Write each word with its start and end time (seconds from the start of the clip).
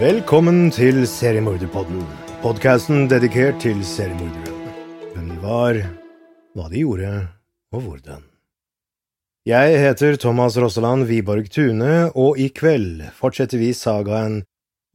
Velkommen 0.00 0.70
til 0.72 1.02
Seriemorderpodden, 1.04 1.98
podkasten 2.40 3.02
dedikert 3.10 3.58
til 3.60 3.82
seriemordere. 3.84 4.54
Hvem 5.12 5.26
de 5.28 5.34
var, 5.42 5.78
hva 6.56 6.68
de 6.72 6.80
gjorde, 6.80 7.10
og 7.76 7.82
hvordan. 7.84 8.22
Jeg 9.44 9.74
heter 9.82 10.16
Thomas 10.16 10.56
Rosseland 10.56 11.04
Wiborg 11.04 11.50
Tune, 11.52 12.08
og 12.16 12.40
i 12.40 12.48
kveld 12.48 13.02
fortsetter 13.18 13.60
vi 13.60 13.74
sagaen 13.76 14.38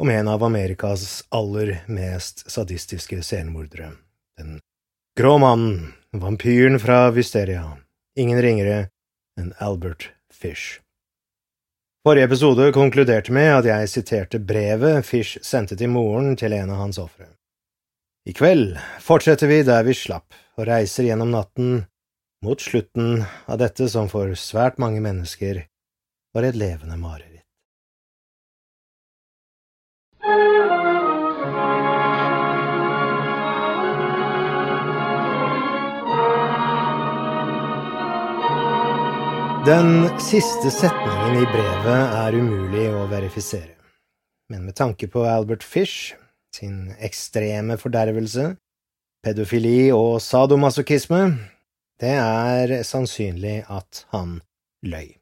om 0.02 0.10
en 0.10 0.32
av 0.32 0.42
Amerikas 0.48 1.22
aller 1.30 1.84
mest 1.86 2.48
sadistiske 2.50 3.20
seriemordere, 3.22 3.92
den 4.42 4.58
grå 5.14 5.36
mannen, 5.38 5.94
vampyren 6.18 6.82
fra 6.82 7.12
Wisteria, 7.14 7.76
ingen 8.18 8.42
ringere 8.42 8.88
enn 9.38 9.54
Albert 9.62 10.10
Fish. 10.34 10.82
Forrige 12.06 12.24
episode 12.24 12.72
konkluderte 12.72 13.34
med 13.34 13.48
at 13.50 13.66
jeg 13.66 13.90
siterte 13.90 14.38
brevet 14.38 15.08
Fish 15.08 15.40
sendte 15.42 15.74
til 15.74 15.90
moren 15.90 16.36
til 16.38 16.54
en 16.54 16.70
av 16.70 16.84
hans 16.84 17.00
ofre. 17.02 17.32
I 18.30 18.34
kveld 18.38 18.76
fortsetter 19.02 19.50
vi 19.50 19.64
der 19.66 19.82
vi 19.88 19.96
slapp, 19.98 20.38
og 20.54 20.68
reiser 20.70 21.08
gjennom 21.08 21.34
natten 21.34 21.80
mot 22.46 22.62
slutten 22.62 23.24
av 23.50 23.58
dette 23.58 23.90
som 23.90 24.06
for 24.12 24.38
svært 24.38 24.78
mange 24.78 25.02
mennesker 25.02 25.64
var 26.38 26.46
et 26.46 26.62
levende 26.62 27.00
mareritt. 27.02 27.35
Den 39.66 40.20
siste 40.20 40.70
setningen 40.70 41.40
i 41.42 41.46
brevet 41.50 42.12
er 42.14 42.36
umulig 42.38 42.84
å 42.94 43.08
verifisere, 43.10 43.72
men 44.54 44.68
med 44.68 44.76
tanke 44.78 45.08
på 45.10 45.24
Albert 45.26 45.64
Fish, 45.66 46.14
sin 46.54 46.92
ekstreme 47.02 47.74
fordervelse, 47.82 48.52
pedofili 49.26 49.90
og 49.96 50.20
sadomasochisme, 50.22 51.22
det 51.98 52.14
er 52.14 52.76
sannsynlig 52.86 53.64
at 53.66 54.04
han 54.14 54.38
løy. 54.86 55.16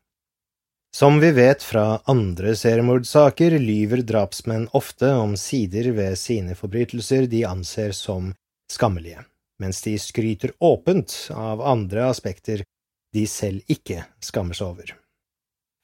Som 0.92 1.22
vi 1.24 1.32
vet 1.40 1.64
fra 1.64 2.02
andre 2.12 2.52
seriemordsaker, 2.60 3.56
lyver 3.64 4.04
drapsmenn 4.04 4.68
ofte 4.76 5.14
om 5.22 5.38
sider 5.40 5.94
ved 5.96 6.20
sine 6.20 6.60
forbrytelser 6.60 7.32
de 7.32 7.46
anser 7.48 7.96
som 7.96 8.34
skammelige, 8.68 9.24
mens 9.64 9.80
de 9.88 9.96
skryter 9.96 10.52
åpent 10.60 11.16
av 11.32 11.64
andre 11.64 12.12
aspekter 12.12 12.68
de 13.14 13.26
selv 13.30 13.62
ikke 13.72 14.04
skammer 14.24 14.58
seg 14.58 14.74
over. 14.74 14.94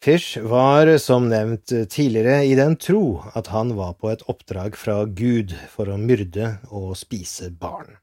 Fish 0.04 0.40
var, 0.40 0.88
som 0.98 1.28
nevnt 1.28 1.74
tidligere, 1.92 2.46
i 2.48 2.56
den 2.56 2.78
tro 2.80 3.20
at 3.36 3.50
han 3.52 3.74
var 3.76 3.98
på 4.00 4.14
et 4.14 4.24
oppdrag 4.32 4.78
fra 4.80 5.02
Gud 5.06 5.52
for 5.72 5.92
å 5.92 6.00
myrde 6.00 6.54
og 6.72 6.94
spise 6.98 7.52
barn. 7.52 7.98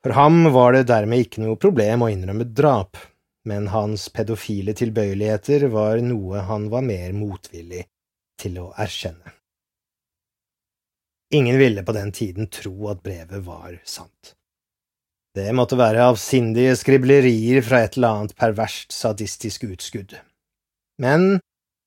For 0.00 0.16
ham 0.16 0.46
var 0.54 0.72
det 0.72 0.86
dermed 0.88 1.26
ikke 1.26 1.42
noe 1.44 1.60
problem 1.60 2.06
å 2.06 2.08
innrømme 2.08 2.46
drap, 2.56 2.96
men 3.44 3.68
hans 3.72 4.08
pedofile 4.12 4.72
tilbøyeligheter 4.76 5.68
var 5.72 6.00
noe 6.04 6.40
han 6.48 6.70
var 6.72 6.86
mer 6.88 7.12
motvillig 7.12 7.84
til 8.40 8.56
å 8.62 8.70
erkjenne. 8.80 9.36
Ingen 11.36 11.60
ville 11.60 11.84
på 11.84 11.92
den 11.94 12.10
tiden 12.16 12.48
tro 12.50 12.88
at 12.90 13.04
brevet 13.04 13.44
var 13.44 13.76
sant. 13.84 14.34
Det 15.36 15.52
måtte 15.54 15.78
være 15.78 16.08
avsindige 16.10 16.74
skriblerier 16.74 17.62
fra 17.62 17.84
et 17.84 17.94
eller 17.94 18.16
annet 18.16 18.36
perverst 18.38 18.90
sadistisk 18.90 19.68
utskudd. 19.68 20.16
Men 20.98 21.38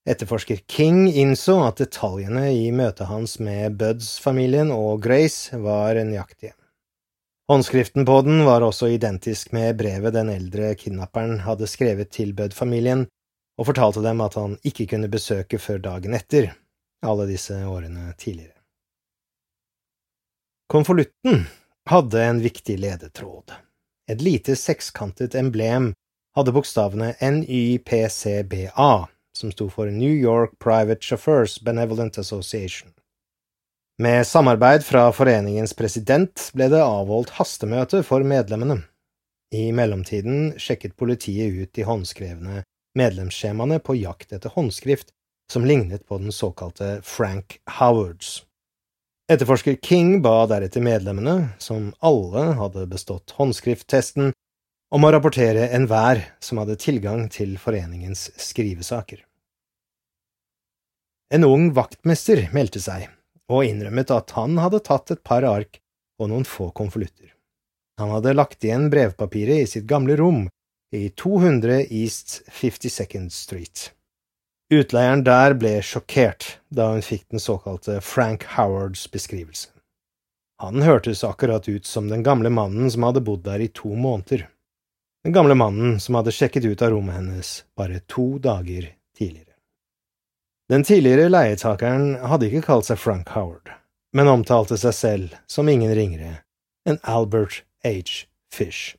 etterforsker 0.08 0.62
King 0.72 1.10
innså 1.12 1.58
at 1.66 1.82
detaljene 1.84 2.46
i 2.56 2.70
møtet 2.76 3.10
hans 3.10 3.36
med 3.44 3.76
Buds-familien 3.80 4.72
og 4.72 5.02
Grace 5.04 5.60
var 5.60 6.00
nøyaktige. 6.00 6.54
Håndskriften 7.52 8.06
på 8.08 8.22
den 8.24 8.46
var 8.48 8.64
også 8.64 8.88
identisk 8.96 9.52
med 9.52 9.76
brevet 9.78 10.16
den 10.16 10.32
eldre 10.32 10.72
kidnapperen 10.80 11.42
hadde 11.44 11.68
skrevet 11.68 12.14
til 12.16 12.32
Bud-familien, 12.38 13.04
og 13.60 13.68
fortalte 13.68 14.02
dem 14.06 14.24
at 14.24 14.38
han 14.40 14.56
ikke 14.64 14.88
kunne 14.94 15.12
besøke 15.12 15.60
før 15.60 15.84
dagen 15.84 16.16
etter, 16.16 16.54
alle 17.04 17.28
disse 17.28 17.60
årene 17.68 18.14
tidligere. 18.18 18.56
Konvolutten 20.72 21.44
hadde 21.90 22.24
en 22.24 22.42
viktig 22.42 22.80
ledetråd. 22.80 23.52
Et 24.12 24.22
lite 24.22 24.56
sekskantet 24.56 25.36
emblem 25.36 25.94
hadde 26.36 26.52
bokstavene 26.52 27.14
NYPCBA, 27.20 29.08
som 29.38 29.52
sto 29.52 29.70
for 29.70 29.92
New 29.92 30.12
York 30.14 30.60
Private 30.60 31.02
Chauffeurs 31.02 31.62
Benevolent 31.62 32.18
Association. 32.18 32.92
Med 34.02 34.28
samarbeid 34.28 34.84
fra 34.86 35.12
foreningens 35.14 35.74
president 35.74 36.50
ble 36.58 36.68
det 36.74 36.82
avholdt 36.82 37.36
hastemøte 37.38 38.02
for 38.04 38.26
medlemmene. 38.26 38.82
I 39.54 39.70
mellomtiden 39.72 40.56
sjekket 40.58 40.96
politiet 40.98 41.54
ut 41.54 41.74
de 41.78 41.86
håndskrevne 41.86 42.64
medlemsskjemaene 42.98 43.78
på 43.80 43.96
jakt 44.00 44.34
etter 44.34 44.54
håndskrift 44.56 45.14
som 45.52 45.66
lignet 45.66 46.08
på 46.08 46.18
den 46.18 46.34
såkalte 46.34 47.02
Frank 47.06 47.60
Howards. 47.78 48.42
Etterforsker 49.34 49.76
King 49.82 50.22
ba 50.22 50.44
deretter 50.46 50.84
medlemmene, 50.84 51.56
som 51.58 51.94
alle 52.06 52.52
hadde 52.60 52.86
bestått 52.92 53.34
håndskrifttesten, 53.40 54.30
om 54.94 55.06
å 55.08 55.10
rapportere 55.16 55.72
enhver 55.74 56.22
som 56.44 56.60
hadde 56.62 56.76
tilgang 56.78 57.26
til 57.34 57.56
foreningens 57.58 58.28
skrivesaker. 58.38 59.24
En 61.34 61.48
ung 61.48 61.72
vaktmester 61.74 62.44
meldte 62.54 62.84
seg, 62.84 63.08
og 63.50 63.66
innrømmet 63.66 64.14
at 64.14 64.36
han 64.38 64.60
hadde 64.62 64.84
tatt 64.86 65.16
et 65.16 65.24
par 65.26 65.48
ark 65.50 65.82
og 66.22 66.30
noen 66.30 66.46
få 66.46 66.70
konvolutter. 66.78 67.32
Han 67.98 68.14
hadde 68.14 68.36
lagt 68.38 68.62
igjen 68.62 68.92
brevpapiret 68.94 69.64
i 69.64 69.72
sitt 69.72 69.90
gamle 69.90 70.20
rom 70.20 70.46
i 70.94 71.08
200 71.10 71.88
East 71.90 72.44
52nd 72.54 73.34
Street. 73.34 73.90
Utleieren 74.74 75.24
der 75.28 75.54
ble 75.60 75.76
sjokkert 75.86 76.58
da 76.74 76.90
hun 76.94 77.04
fikk 77.06 77.28
den 77.30 77.42
såkalte 77.42 78.00
Frank 78.02 78.46
Howards 78.56 79.06
beskrivelse. 79.12 79.70
Han 80.64 80.82
hørtes 80.82 81.24
akkurat 81.24 81.68
ut 81.70 81.86
som 81.86 82.10
den 82.10 82.24
gamle 82.24 82.50
mannen 82.50 82.92
som 82.92 83.04
hadde 83.04 83.22
bodd 83.22 83.44
der 83.46 83.60
i 83.60 83.68
to 83.68 83.92
måneder, 83.96 84.48
den 85.24 85.36
gamle 85.36 85.56
mannen 85.56 86.00
som 86.00 86.16
hadde 86.16 86.32
sjekket 86.32 86.66
ut 86.66 86.82
av 86.82 86.94
rommet 86.94 87.16
hennes 87.16 87.52
bare 87.78 88.00
to 88.08 88.40
dager 88.40 88.90
tidligere. 89.18 89.54
Den 90.72 90.84
tidligere 90.84 91.30
leietakeren 91.30 92.16
hadde 92.24 92.48
ikke 92.48 92.66
kalt 92.66 92.88
seg 92.88 93.00
Frank 93.00 93.30
Howard, 93.36 93.70
men 94.16 94.32
omtalte 94.32 94.80
seg 94.80 94.96
selv 94.96 95.38
som 95.48 95.70
ingen 95.70 95.94
ringere 95.96 96.40
enn 96.88 97.00
Albert 97.04 97.62
H. 97.84 98.28
Fish. 98.54 98.96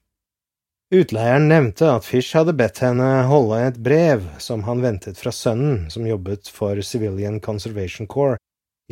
Utleieren 0.95 1.49
nevnte 1.49 1.89
at 1.91 2.05
Fish 2.07 2.37
hadde 2.37 2.53
bedt 2.55 2.79
henne 2.85 3.25
holde 3.27 3.57
et 3.67 3.79
brev 3.83 4.29
som 4.39 4.61
han 4.63 4.83
ventet 4.85 5.19
fra 5.19 5.33
sønnen 5.35 5.89
som 5.91 6.05
jobbet 6.07 6.47
for 6.47 6.79
Civilian 6.87 7.41
Conservation 7.43 8.07
Corps 8.07 8.39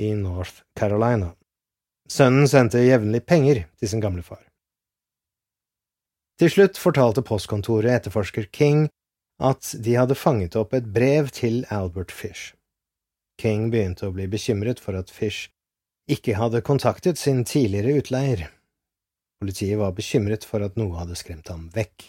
i 0.01 0.09
North 0.19 0.65
Carolina. 0.79 1.29
Sønnen 2.11 2.49
sendte 2.51 2.83
jevnlig 2.83 3.21
penger 3.29 3.61
til 3.79 3.93
sin 3.93 4.03
gamle 4.03 4.25
far. 4.27 4.41
Til 6.43 6.51
slutt 6.51 6.81
fortalte 6.81 7.23
postkontoret 7.23 7.93
etterforsker 8.01 8.49
King 8.51 8.89
at 9.39 9.71
de 9.85 9.95
hadde 9.95 10.19
fanget 10.19 10.57
opp 10.59 10.75
et 10.75 10.89
brev 10.97 11.31
til 11.31 11.63
Albert 11.71 12.11
Fish. 12.11 12.57
King 13.39 13.71
begynte 13.71 14.09
å 14.09 14.17
bli 14.17 14.27
bekymret 14.33 14.83
for 14.83 14.99
at 14.99 15.13
Fish 15.13 15.53
ikke 16.11 16.35
hadde 16.35 16.65
kontaktet 16.67 17.21
sin 17.21 17.45
tidligere 17.47 18.01
utleier. 18.03 18.49
Politiet 19.43 19.79
var 19.79 19.91
bekymret 19.91 20.45
for 20.47 20.63
at 20.63 20.77
noe 20.79 20.95
hadde 20.95 21.17
skremt 21.19 21.49
ham 21.51 21.65
vekk. 21.75 22.05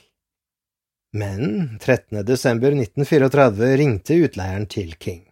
Men 1.17 1.79
13. 1.81 2.19
desember 2.27 2.75
1934 2.77 3.69
ringte 3.79 4.17
utleieren 4.21 4.67
til 4.69 4.91
King. 5.01 5.23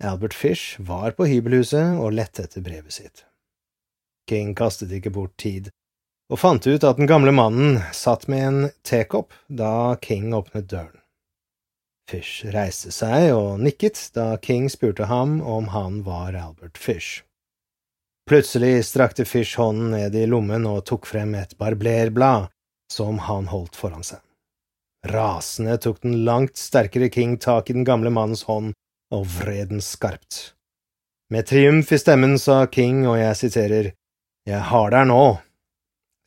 Albert 0.00 0.32
Fish 0.32 0.80
var 0.80 1.12
på 1.18 1.26
hybelhuset 1.28 1.98
og 2.00 2.16
lette 2.16 2.46
etter 2.46 2.64
brevet 2.64 2.96
sitt. 2.96 3.26
King 4.24 4.54
kastet 4.56 4.94
ikke 4.96 5.12
bort 5.12 5.34
tid, 5.36 5.68
og 6.32 6.40
fant 6.40 6.64
ut 6.64 6.86
at 6.88 6.96
den 6.96 7.10
gamle 7.10 7.34
mannen 7.36 7.82
satt 7.92 8.24
med 8.32 8.46
en 8.46 8.70
tekopp 8.80 9.36
da 9.52 9.98
King 10.00 10.32
åpnet 10.32 10.70
døren. 10.72 10.96
Fish 12.08 12.48
reiste 12.56 12.88
seg 12.88 13.34
og 13.36 13.60
nikket 13.60 14.00
da 14.16 14.30
King 14.40 14.72
spurte 14.72 15.12
ham 15.12 15.42
om 15.44 15.68
han 15.76 16.00
var 16.08 16.32
Albert 16.32 16.80
Fish. 16.80 17.20
Plutselig 18.28 18.84
strakte 18.86 19.24
Fish 19.24 19.58
hånden 19.58 19.90
ned 19.90 20.14
i 20.14 20.26
lommen 20.30 20.66
og 20.70 20.84
tok 20.86 21.08
frem 21.10 21.34
et 21.34 21.56
barblerblad 21.58 22.52
som 22.92 23.18
han 23.26 23.48
holdt 23.50 23.76
foran 23.76 24.04
seg. 24.06 24.20
Rasende 25.10 25.74
tok 25.82 26.02
den 26.04 26.20
langt 26.26 26.56
sterkere 26.60 27.08
King 27.10 27.34
tak 27.42 27.70
i 27.70 27.74
den 27.74 27.84
gamle 27.84 28.12
mannens 28.14 28.44
hånd 28.46 28.76
og 29.12 29.26
vred 29.40 29.72
den 29.72 29.82
skarpt. 29.82 30.54
Med 31.32 31.48
triumf 31.50 31.90
i 31.92 31.98
stemmen 31.98 32.38
sa 32.38 32.66
King, 32.66 33.06
og 33.08 33.18
jeg 33.18 33.36
siterer, 33.36 33.92
Jeg 34.46 34.60
har 34.70 34.90
der 34.90 35.04
nå. 35.06 35.38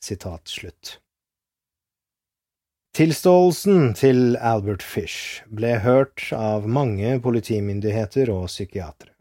Sitat 0.02 0.48
slutt. 0.48 0.98
Tilståelsen 2.96 3.92
til 3.94 4.36
Albert 4.36 4.82
Fish 4.82 5.44
ble 5.52 5.74
hørt 5.84 6.30
av 6.32 6.64
mange 6.64 7.18
politimyndigheter 7.20 8.32
og 8.32 8.48
psykiatere. 8.48 9.15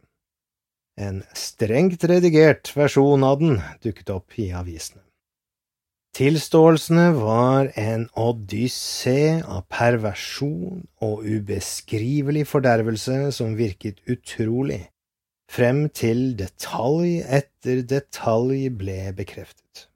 En 0.95 1.23
strengt 1.35 2.05
redigert 2.07 2.71
versjon 2.75 3.23
av 3.27 3.41
den 3.41 3.57
dukket 3.83 4.13
opp 4.13 4.37
i 4.39 4.51
avisene. 4.55 5.01
Tilståelsene 6.15 7.09
var 7.17 7.73
en 7.75 8.05
odyssé 8.15 9.41
av 9.43 9.65
perversjon 9.67 10.85
og 11.03 11.25
ubeskrivelig 11.27 12.45
fordervelse 12.47 13.33
som 13.35 13.57
virket 13.59 13.99
utrolig, 14.07 14.85
frem 15.51 15.89
til 15.91 16.29
detalj 16.39 17.19
etter 17.27 17.83
detalj 17.83 18.69
ble 18.79 19.11
bekreftet. 19.17 19.89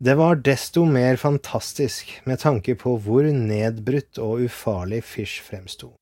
Det 0.00 0.16
var 0.16 0.40
desto 0.40 0.86
mer 0.88 1.20
fantastisk 1.20 2.16
med 2.24 2.40
tanke 2.40 2.72
på 2.78 2.96
hvor 3.04 3.28
nedbrutt 3.28 4.16
og 4.24 4.46
ufarlig 4.48 5.02
Fish 5.04 5.44
fremsto. 5.44 5.97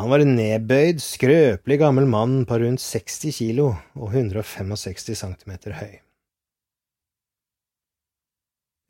Han 0.00 0.08
var 0.08 0.22
en 0.24 0.36
nedbøyd, 0.38 1.02
skrøpelig 1.04 1.76
gammel 1.82 2.06
mann 2.08 2.46
på 2.48 2.56
rundt 2.62 2.80
60 2.80 3.36
kilo 3.36 3.74
og 3.98 4.14
165 4.14 5.12
centimeter 5.18 5.76
høy. 5.76 5.98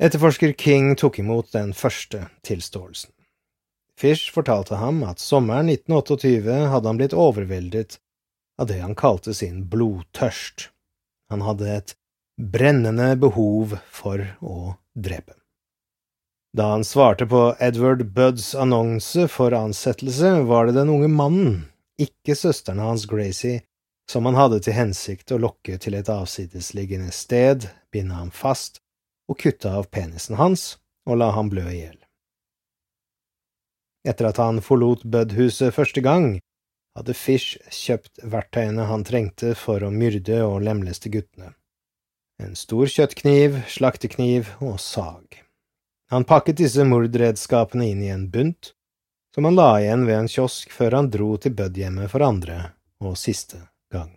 Etterforsker 0.03 0.55
King 0.59 0.95
tok 0.99 1.19
imot 1.23 1.51
den 1.55 1.75
første 1.75 2.29
tilståelsen. 2.47 3.11
Fish 3.99 4.33
fortalte 4.35 4.79
ham 4.81 5.03
at 5.07 5.21
sommeren 5.23 5.69
1928 5.71 6.57
hadde 6.73 6.91
han 6.91 6.99
blitt 6.99 7.15
overveldet 7.15 7.99
av 8.59 8.71
det 8.71 8.81
han 8.83 8.97
kalte 8.99 9.35
sin 9.35 9.65
blodtørst. 9.71 10.71
Han 11.31 11.45
hadde 11.47 11.69
et 11.71 11.95
brennende 12.39 13.13
behov 13.21 13.77
for 13.91 14.23
å 14.41 14.75
drepe. 14.95 15.42
Da 16.57 16.71
han 16.71 16.85
svarte 16.85 17.27
på 17.27 17.57
Edward 17.61 18.05
Budds 18.13 18.55
annonse 18.55 19.29
for 19.29 19.55
ansettelse, 19.57 20.43
var 20.43 20.67
det 20.67 20.73
den 20.73 20.89
unge 20.93 21.09
mannen, 21.09 21.63
ikke 22.01 22.37
søsteren 22.37 22.83
hans 22.83 23.07
Gracie, 23.09 23.63
som 24.11 24.29
han 24.29 24.37
hadde 24.37 24.61
til 24.61 24.77
hensikt 24.77 25.33
å 25.33 25.41
lokke 25.41 25.79
til 25.81 25.97
et 25.97 26.11
avsidesliggende 26.13 27.13
sted, 27.17 27.71
binde 27.93 28.19
ham 28.19 28.31
fast 28.31 28.83
og 29.31 29.39
kutte 29.41 29.73
av 29.73 29.89
penisen 29.89 30.37
hans 30.37 30.77
og 31.09 31.23
la 31.23 31.31
ham 31.33 31.49
blø 31.49 31.65
i 31.71 31.79
hjel. 31.79 31.97
Etter 34.05 34.29
at 34.29 34.43
han 34.43 34.61
forlot 34.61 35.07
Bud-huset 35.09 35.73
første 35.73 36.03
gang, 36.05 36.37
hadde 36.99 37.17
Fish 37.17 37.57
kjøpt 37.73 38.21
verktøyene 38.29 38.91
han 38.91 39.07
trengte 39.09 39.55
for 39.57 39.81
å 39.81 39.93
myrde 39.95 40.43
og 40.45 40.61
lemleste 40.67 41.09
guttene 41.09 41.55
en 42.43 42.57
stor 42.59 42.91
kjøttkniv, 42.91 43.63
slaktekniv 43.71 44.51
og 44.65 44.81
sag. 44.83 45.43
Han 46.13 46.25
pakket 46.29 46.59
disse 46.61 46.85
mordredskapene 46.85 47.87
inn 47.89 48.03
i 48.05 48.11
en 48.13 48.27
bunt, 48.31 48.75
som 49.35 49.47
han 49.49 49.57
la 49.57 49.71
igjen 49.81 50.03
ved 50.05 50.19
en 50.19 50.27
kiosk 50.29 50.75
før 50.77 50.99
han 50.99 51.09
dro 51.09 51.39
til 51.41 51.55
Bud-hjemmet 51.57 52.13
for 52.13 52.21
andre 52.27 52.59
og 53.01 53.15
siste 53.17 53.63
gang. 53.89 54.11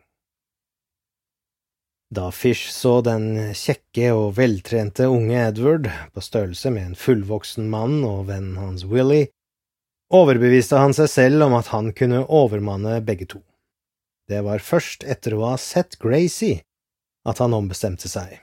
Da 2.12 2.34
Fish 2.36 2.68
så 2.76 2.98
den 3.00 3.54
kjekke 3.56 4.12
og 4.12 4.36
veltrente 4.36 5.08
unge 5.08 5.40
Edward, 5.40 5.88
på 6.12 6.24
størrelse 6.24 6.74
med 6.76 6.90
en 6.90 7.00
fullvoksen 7.00 7.72
mann 7.72 8.04
og 8.04 8.28
vennen 8.28 8.60
hans 8.60 8.84
Willy, 8.92 9.30
overbeviste 10.12 10.84
han 10.84 10.92
seg 11.00 11.08
selv 11.14 11.48
om 11.48 11.56
at 11.56 11.72
han 11.72 11.94
kunne 11.96 12.26
overmanne 12.28 13.00
begge 13.08 13.30
to. 13.38 13.40
Det 14.28 14.44
var 14.44 14.60
først 14.60 15.08
etter 15.08 15.40
å 15.40 15.46
ha 15.54 15.56
sett 15.56 15.96
Gracie 16.04 16.60
at 17.24 17.40
han 17.40 17.56
ombestemte 17.56 18.12
seg. 18.12 18.36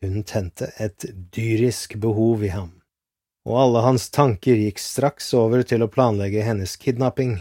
Hun 0.00 0.22
tente 0.24 0.72
et 0.80 1.04
dyrisk 1.34 1.98
behov 2.00 2.44
i 2.46 2.54
ham, 2.54 2.77
og 3.48 3.60
alle 3.62 3.82
hans 3.86 4.10
tanker 4.12 4.60
gikk 4.60 4.80
straks 4.82 5.32
over 5.36 5.64
til 5.64 5.82
å 5.84 5.90
planlegge 5.90 6.44
hennes 6.44 6.76
kidnapping 6.76 7.38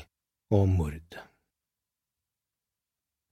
og 0.55 0.67
mord. 0.71 1.17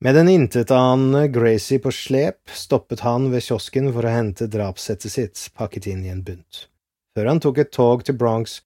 Med 0.04 0.18
den 0.20 0.28
intetanende 0.30 1.30
Gracie 1.32 1.80
på 1.80 1.92
slep 1.96 2.52
stoppet 2.52 3.06
han 3.08 3.30
ved 3.32 3.46
kiosken 3.46 3.88
for 3.96 4.06
å 4.06 4.12
hente 4.12 4.50
drapssettet 4.52 5.14
sitt 5.14 5.44
pakket 5.56 5.88
inn 5.90 6.04
i 6.04 6.12
en 6.12 6.24
bunt, 6.28 6.66
før 7.16 7.32
han 7.32 7.40
tok 7.42 7.64
et 7.64 7.72
tog 7.74 8.04
til 8.04 8.18
Bronx 8.20 8.60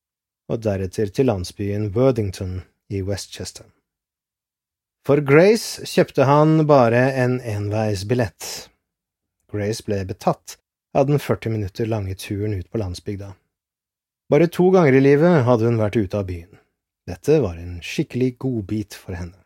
og 0.50 0.64
deretter 0.66 1.14
til 1.14 1.30
landsbyen 1.30 1.92
Worthington 1.94 2.64
i 2.90 3.04
Westchester. 3.06 3.68
For 5.06 5.22
Grace 5.22 5.86
kjøpte 5.88 6.26
han 6.28 6.66
bare 6.68 7.06
en 7.22 7.38
enveisbillett. 7.46 8.50
Grace 9.54 9.86
ble 9.86 10.02
betatt 10.10 10.58
av 10.98 11.08
den 11.08 11.22
40 11.22 11.54
minutter 11.54 11.88
lange 11.90 12.18
turen 12.18 12.58
ut 12.58 12.68
på 12.70 12.82
landsbygda. 12.82 13.32
Bare 14.30 14.48
to 14.48 14.70
ganger 14.70 14.94
i 14.94 15.02
livet 15.02 15.44
hadde 15.48 15.66
hun 15.66 15.80
vært 15.82 15.98
ute 15.98 16.18
av 16.20 16.28
byen. 16.30 16.60
Dette 17.10 17.40
var 17.42 17.58
en 17.58 17.80
skikkelig 17.82 18.36
godbit 18.44 18.94
for 18.94 19.18
henne. 19.18 19.38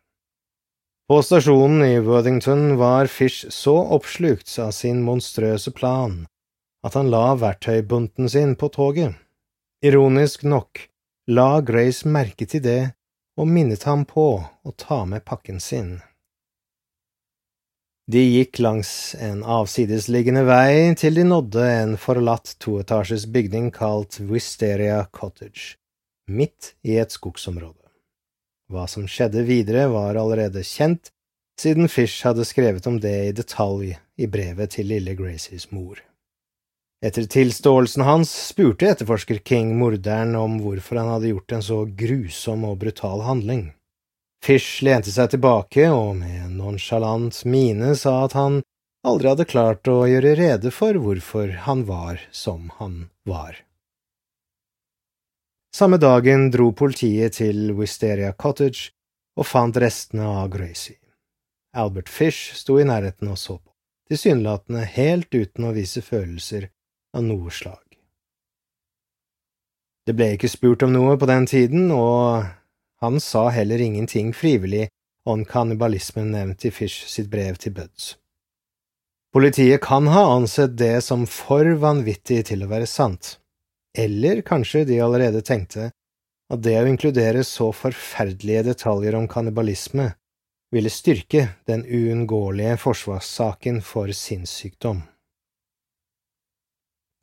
På 1.07 1.21
stasjonen 1.23 1.83
i 1.85 1.99
Worthington 2.03 2.75
var 2.79 3.07
Fish 3.07 3.47
så 3.51 3.75
oppslukt 3.95 4.51
av 4.59 4.71
sin 4.75 5.03
monstrøse 5.03 5.71
plan 5.71 6.25
at 6.83 6.97
han 6.99 7.11
la 7.11 7.33
verktøybunten 7.39 8.27
sin 8.29 8.55
på 8.59 8.67
toget. 8.75 9.15
Ironisk 9.83 10.43
nok 10.43 10.87
la 11.31 11.61
Grace 11.61 12.07
merke 12.07 12.47
til 12.47 12.63
det 12.63 12.81
og 13.39 13.47
minnet 13.47 13.83
ham 13.87 14.03
på 14.07 14.27
å 14.43 14.75
ta 14.75 15.03
med 15.07 15.23
pakken 15.23 15.63
sin. 15.63 16.01
De 18.11 18.19
gikk 18.19 18.59
langs 18.59 19.15
en 19.15 19.45
avsidesliggende 19.47 20.41
vei 20.43 20.91
til 20.99 21.15
de 21.15 21.23
nådde 21.23 21.63
en 21.63 21.93
forlatt 21.95 22.49
toetasjes 22.59 23.23
bygning 23.31 23.69
kalt 23.71 24.17
Wisteria 24.27 25.05
Cottage, 25.15 25.77
midt 26.27 26.73
i 26.83 26.97
et 26.99 27.15
skogsområde. 27.15 27.79
Hva 28.67 28.89
som 28.91 29.07
skjedde 29.07 29.45
videre, 29.47 29.85
var 29.87 30.19
allerede 30.19 30.65
kjent, 30.67 31.13
siden 31.55 31.87
Fish 31.87 32.27
hadde 32.27 32.43
skrevet 32.43 32.89
om 32.91 32.97
det 32.99 33.13
i 33.29 33.35
detalj 33.37 33.93
i 34.19 34.27
brevet 34.27 34.75
til 34.75 34.91
lille 34.91 35.15
Gracies 35.15 35.69
mor. 35.71 36.01
Etter 37.03 37.23
tilståelsen 37.23 38.03
hans 38.03 38.33
spurte 38.49 38.89
etterforsker 38.91 39.39
King 39.47 39.77
morderen 39.79 40.35
om 40.39 40.59
hvorfor 40.59 40.99
han 40.99 41.13
hadde 41.13 41.31
gjort 41.31 41.55
en 41.55 41.63
så 41.63 41.79
grusom 41.87 42.67
og 42.67 42.81
brutal 42.83 43.23
handling. 43.23 43.69
Fish 44.43 44.81
lente 44.83 45.11
seg 45.13 45.29
tilbake 45.31 45.85
og 45.87 46.17
med 46.19 46.35
en 46.41 46.55
nonsjalant 46.59 47.37
mine 47.47 47.93
sa 47.95 48.25
at 48.25 48.33
han 48.35 48.57
aldri 49.07 49.29
hadde 49.31 49.47
klart 49.47 49.87
å 49.87 50.01
gjøre 50.07 50.33
rede 50.35 50.71
for 50.75 50.97
hvorfor 50.99 51.53
han 51.63 51.85
var 51.87 52.19
som 52.31 52.67
han 52.79 53.05
var. 53.27 53.61
Samme 55.73 55.97
dagen 55.97 56.49
dro 56.51 56.73
politiet 56.75 57.39
til 57.39 57.71
Wisteria 57.77 58.33
Cottage 58.33 58.91
og 59.39 59.47
fant 59.47 59.79
restene 59.79 60.27
av 60.27 60.51
Gracie. 60.53 60.99
Albert 61.73 62.11
Fish 62.11 62.53
sto 62.59 62.75
i 62.77 62.85
nærheten 62.85 63.31
og 63.31 63.39
så 63.39 63.55
på, 63.57 63.71
tilsynelatende 64.11 64.83
helt 64.97 65.33
uten 65.33 65.65
å 65.65 65.71
vise 65.73 66.03
følelser 66.05 66.67
av 67.15 67.23
noe 67.25 67.49
slag. 67.49 67.79
Det 70.03 70.13
ble 70.19 70.33
ikke 70.35 70.51
spurt 70.51 70.83
om 70.83 70.91
noe 70.93 71.15
på 71.17 71.31
den 71.31 71.47
tiden, 71.47 71.87
og 71.95 72.43
han 73.03 73.19
sa 73.19 73.49
heller 73.51 73.81
ingenting 73.81 74.31
frivillig 74.33 74.87
om 75.27 75.45
kannibalismen 75.45 76.31
nevnt 76.31 76.65
i 76.65 76.71
Fish 76.71 77.03
sitt 77.11 77.27
brev 77.31 77.59
til 77.59 77.75
Buds. 77.75 78.13
Politiet 79.33 79.81
kan 79.83 80.07
ha 80.07 80.23
ansett 80.35 80.77
det 80.77 81.01
som 81.03 81.25
for 81.27 81.67
vanvittig 81.81 82.45
til 82.47 82.63
å 82.63 82.69
være 82.71 82.87
sant, 82.87 83.37
eller 83.97 84.39
kanskje 84.47 84.85
de 84.87 85.01
allerede 85.03 85.43
tenkte 85.43 85.89
at 86.53 86.63
det 86.63 86.77
å 86.79 86.87
inkludere 86.87 87.43
så 87.43 87.71
forferdelige 87.75 88.63
detaljer 88.69 89.19
om 89.19 89.27
kannibalisme 89.27 90.13
ville 90.73 90.89
styrke 90.89 91.47
den 91.67 91.83
uunngåelige 91.83 92.77
forsvarssaken 92.85 93.81
for 93.83 94.15
sinnssykdom. 94.15 95.03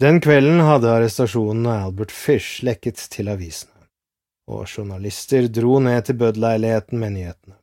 Den 0.00 0.20
kvelden 0.20 0.60
hadde 0.64 0.92
arrestasjonen 0.92 1.66
av 1.68 1.90
Albert 1.90 2.12
Fish 2.12 2.64
lekket 2.64 3.00
til 3.12 3.32
avisene, 3.32 3.79
og 4.50 4.66
journalister 4.66 5.46
dro 5.48 5.78
ned 5.82 6.08
til 6.08 6.18
Budd-leiligheten 6.20 6.98
med 6.98 7.14
nyhetene. 7.16 7.56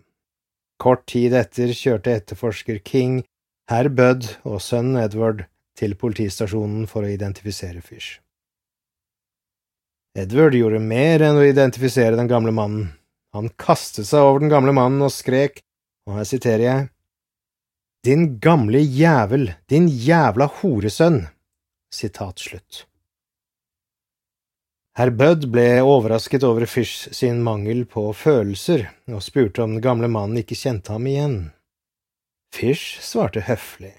Kort 0.79 1.08
tid 1.10 1.34
etter 1.36 1.74
kjørte 1.74 2.13
etterforsker 2.13 2.79
King, 2.86 3.22
herr 3.70 3.89
Budd 3.89 4.29
og 4.48 4.62
sønnen 4.63 5.00
Edward 5.01 5.46
til 5.77 5.96
politistasjonen 6.00 6.88
for 6.89 7.06
å 7.06 7.12
identifisere 7.12 7.84
Fish. 7.86 8.20
Edward 10.17 10.56
gjorde 10.58 10.82
mer 10.82 11.22
enn 11.25 11.38
å 11.38 11.46
identifisere 11.46 12.17
den 12.17 12.29
gamle 12.29 12.53
mannen. 12.56 12.94
Han 13.36 13.51
kastet 13.60 14.08
seg 14.10 14.25
over 14.25 14.41
den 14.41 14.53
gamle 14.53 14.74
mannen 14.74 15.03
og 15.06 15.13
skrek, 15.13 15.60
og 16.08 16.17
her 16.17 16.29
siterer 16.29 16.63
jeg, 16.65 16.86
Din 18.06 18.38
gamle 18.39 18.79
jævel, 18.79 19.51
din 19.70 19.89
jævla 19.89 20.48
horesønn! 20.62 21.25
Sitat 21.94 22.39
slutt. 22.39 22.86
Herr 24.97 25.11
Budd 25.13 25.43
ble 25.53 25.83
overrasket 25.85 26.41
over 26.41 26.65
Fish 26.65 27.11
sin 27.13 27.43
mangel 27.45 27.83
på 27.85 28.07
følelser, 28.17 28.87
og 29.13 29.21
spurte 29.21 29.61
om 29.61 29.75
den 29.75 29.83
gamle 29.85 30.07
mannen 30.09 30.39
ikke 30.41 30.57
kjente 30.57 30.95
ham 30.95 31.05
igjen. 31.05 31.35
Fish 32.49 32.97
svarte 33.05 33.43
høflig, 33.45 33.93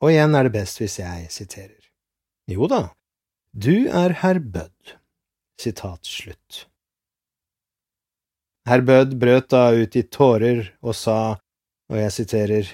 og 0.00 0.14
igjen 0.14 0.32
er 0.38 0.48
det 0.48 0.54
best 0.54 0.80
hvis 0.80 0.96
jeg 1.02 1.26
siterer. 1.34 1.90
Jo 2.48 2.64
da, 2.72 2.78
du 3.52 3.90
er 3.92 4.16
herr 4.22 4.40
Budd. 4.40 4.94
Sitat 5.60 6.08
slutt. 6.08 6.62
Herr 8.64 8.86
Budd 8.88 9.18
brøt 9.20 9.50
da 9.52 9.66
ut 9.76 10.00
i 10.00 10.06
tårer 10.08 10.64
og 10.80 10.96
sa, 10.96 11.36
og 11.92 12.00
jeg 12.00 12.16
siterer, 12.16 12.72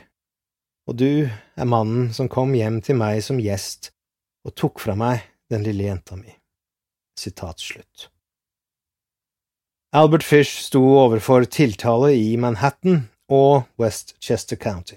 Og 0.86 0.94
du 1.00 1.26
er 1.26 1.66
mannen 1.66 2.12
som 2.12 2.28
kom 2.28 2.54
hjem 2.54 2.82
til 2.84 3.00
meg 3.02 3.22
som 3.24 3.42
gjest 3.42 3.90
og 4.44 4.54
tok 4.54 4.78
fra 4.78 4.94
meg 4.94 5.24
den 5.50 5.64
lille 5.64 5.88
jenta 5.90 6.14
mi. 6.14 6.43
Sitat 7.18 7.60
slutt. 7.60 8.08
Albert 9.94 10.22
Fish 10.26 10.58
sto 10.66 10.82
overfor 10.82 11.44
tiltale 11.46 12.12
i 12.18 12.36
Manhattan 12.36 13.04
og 13.30 13.68
Westchester 13.78 14.56
County. 14.56 14.96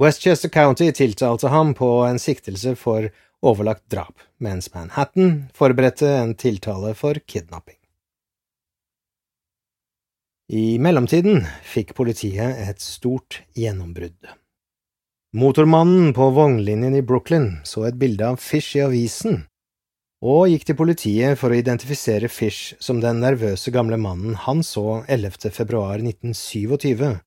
Westchester 0.00 0.48
County 0.48 0.92
tiltalte 0.94 1.50
ham 1.50 1.74
på 1.74 1.88
en 2.06 2.18
siktelse 2.18 2.76
for 2.78 3.10
overlagt 3.42 3.84
drap, 3.90 4.22
mens 4.38 4.70
Manhattan 4.74 5.48
forberedte 5.54 6.08
en 6.20 6.34
tiltale 6.38 6.94
for 6.94 7.18
kidnapping. 7.26 7.78
I 10.52 10.78
mellomtiden 10.82 11.46
fikk 11.64 11.94
politiet 11.96 12.58
et 12.62 12.82
stort 12.82 13.40
gjennombrudd. 13.56 14.30
Motormannen 15.32 16.10
på 16.12 16.26
vognlinjen 16.36 16.98
i 16.98 17.02
Brooklyn 17.02 17.62
så 17.64 17.86
et 17.88 17.96
bilde 17.98 18.26
av 18.34 18.36
Fish 18.42 18.76
i 18.76 18.82
avisen, 18.84 19.46
og 20.22 20.46
gikk 20.52 20.68
til 20.68 20.78
politiet 20.78 21.38
for 21.38 21.50
å 21.50 21.58
identifisere 21.58 22.30
Fish 22.30 22.76
som 22.78 23.00
den 23.02 23.18
nervøse 23.24 23.72
gamle 23.74 23.98
mannen 23.98 24.36
han 24.44 24.62
så 24.62 25.02
11. 25.10 25.50
februar 25.50 25.98
1927, 25.98 27.18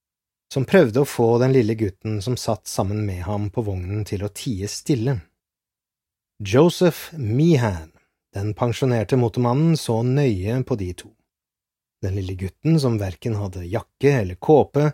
som 0.53 0.67
prøvde 0.69 1.03
å 1.03 1.09
få 1.09 1.33
den 1.43 1.51
lille 1.57 1.75
gutten 1.75 2.21
som 2.23 2.37
satt 2.39 2.71
sammen 2.71 3.03
med 3.05 3.25
ham 3.27 3.49
på 3.51 3.65
vognen 3.67 4.07
til 4.07 4.23
å 4.23 4.31
tie 4.31 4.69
stille. 4.71 5.17
Joseph 6.39 7.11
Meehan, 7.19 7.91
den 8.35 8.55
pensjonerte 8.55 9.19
motormannen, 9.19 9.75
så 9.75 9.99
nøye 10.03 10.61
på 10.63 10.79
de 10.79 10.89
to. 10.95 11.11
Den 12.03 12.15
lille 12.15 12.35
gutten, 12.39 12.79
som 12.79 12.99
verken 12.99 13.35
hadde 13.39 13.67
jakke 13.67 14.21
eller 14.21 14.39
kåpe, 14.39 14.93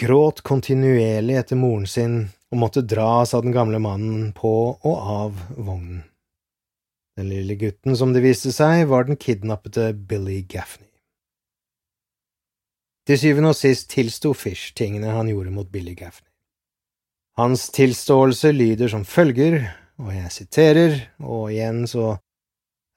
gråt 0.00 0.44
kontinuerlig 0.44 1.40
etter 1.40 1.56
moren 1.56 1.88
sin 1.88 2.16
og 2.52 2.60
måtte 2.60 2.84
dras 2.84 3.32
av 3.32 3.44
den 3.44 3.56
gamle 3.56 3.80
mannen 3.80 4.32
på 4.36 4.54
og 4.76 4.96
av 4.96 5.44
vognen. 5.56 6.02
Den 7.18 7.28
lille 7.28 7.58
gutten, 7.60 7.96
som 7.96 8.14
det 8.14 8.22
viste 8.24 8.52
seg, 8.54 8.86
var 8.88 9.04
den 9.04 9.18
kidnappede 9.20 9.90
Billy 9.92 10.40
Gaffney. 10.48 10.88
Til 13.08 13.18
syvende 13.18 13.50
og 13.50 13.58
sist 13.58 13.90
tilsto 13.90 14.30
Fish 14.38 14.72
tingene 14.78 15.10
han 15.12 15.28
gjorde 15.28 15.52
mot 15.52 15.68
Billy 15.68 15.96
Gaffney. 15.98 16.30
Hans 17.36 17.66
tilståelse 17.74 18.52
lyder 18.52 18.92
som 18.92 19.04
følger, 19.08 19.64
og 19.98 20.12
jeg 20.14 20.32
siterer, 20.32 20.98
og 21.18 21.50
igjen 21.50 21.86
så 21.90 22.16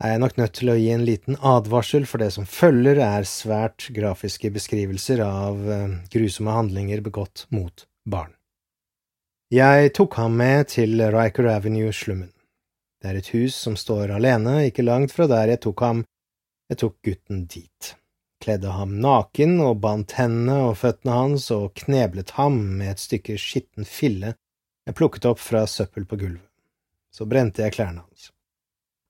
er 0.03 0.13
jeg 0.13 0.21
nok 0.21 0.37
nødt 0.37 0.53
til 0.59 0.71
å 0.71 0.77
gi 0.77 0.89
en 0.91 1.05
liten 1.07 1.39
advarsel, 1.39 2.05
for 2.05 2.21
det 2.21 2.31
som 2.35 2.47
følger 2.47 2.99
er 3.01 3.27
svært 3.27 3.87
grafiske 3.95 4.51
beskrivelser 4.51 5.23
av 5.25 5.59
uh, 5.65 5.97
grusomme 6.11 6.55
handlinger 6.55 7.03
begått 7.05 7.47
mot 7.55 7.87
barn. 8.03 8.33
Jeg 9.53 9.93
tok 9.95 10.17
ham 10.19 10.35
med 10.35 10.71
til 10.73 10.99
Riker 11.15 11.47
Avenue-slummen. 11.53 12.34
Det 13.05 13.11
er 13.11 13.19
et 13.19 13.27
hus 13.35 13.53
som 13.53 13.75
står 13.77 14.15
alene, 14.15 14.55
ikke 14.71 14.81
langt 14.81 15.13
fra 15.13 15.27
der 15.29 15.51
jeg 15.53 15.61
tok 15.61 15.83
ham, 15.85 16.01
jeg 16.73 16.79
tok 16.81 16.95
gutten 17.05 17.43
dit, 17.45 17.91
kledde 18.41 18.71
ham 18.73 18.97
naken 19.03 19.59
og 19.61 19.77
bandt 19.83 20.17
hendene 20.17 20.71
og 20.71 20.79
føttene 20.81 21.13
hans 21.13 21.45
og 21.53 21.75
kneblet 21.85 22.33
ham 22.39 22.57
med 22.81 22.95
et 22.95 23.03
stykke 23.03 23.37
skitten 23.37 23.85
fille 23.85 24.33
jeg 24.33 24.97
plukket 24.97 25.29
opp 25.29 25.43
fra 25.43 25.67
søppel 25.69 26.09
på 26.09 26.17
gulvet 26.17 26.49
så 27.15 27.25
brente 27.29 27.63
jeg 27.63 27.75
klærne 27.77 28.03
hans, 28.03 28.31